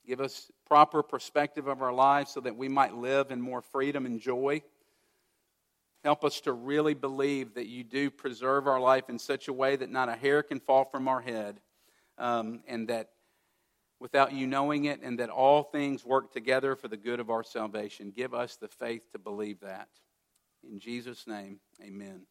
Give 0.06 0.20
us 0.20 0.50
proper 0.66 1.02
perspective 1.02 1.68
of 1.68 1.80
our 1.80 1.92
lives 1.92 2.32
so 2.32 2.40
that 2.40 2.56
we 2.56 2.68
might 2.68 2.94
live 2.94 3.30
in 3.30 3.40
more 3.40 3.62
freedom 3.62 4.04
and 4.04 4.20
joy. 4.20 4.62
Help 6.04 6.22
us 6.24 6.40
to 6.42 6.52
really 6.52 6.94
believe 6.94 7.54
that 7.54 7.66
you 7.66 7.82
do 7.82 8.10
preserve 8.10 8.66
our 8.66 8.80
life 8.80 9.08
in 9.08 9.18
such 9.18 9.48
a 9.48 9.52
way 9.52 9.76
that 9.76 9.90
not 9.90 10.10
a 10.10 10.16
hair 10.16 10.42
can 10.42 10.60
fall 10.60 10.84
from 10.84 11.08
our 11.08 11.20
head, 11.20 11.60
um, 12.18 12.60
and 12.66 12.88
that 12.88 13.10
without 14.00 14.32
you 14.32 14.46
knowing 14.46 14.86
it, 14.86 15.00
and 15.02 15.18
that 15.18 15.28
all 15.28 15.62
things 15.62 16.04
work 16.04 16.32
together 16.32 16.74
for 16.74 16.88
the 16.88 16.96
good 16.96 17.20
of 17.20 17.30
our 17.30 17.44
salvation. 17.44 18.12
Give 18.16 18.34
us 18.34 18.56
the 18.56 18.68
faith 18.68 19.02
to 19.12 19.18
believe 19.18 19.60
that. 19.60 19.88
In 20.68 20.80
Jesus' 20.80 21.26
name, 21.26 21.60
amen. 21.82 22.22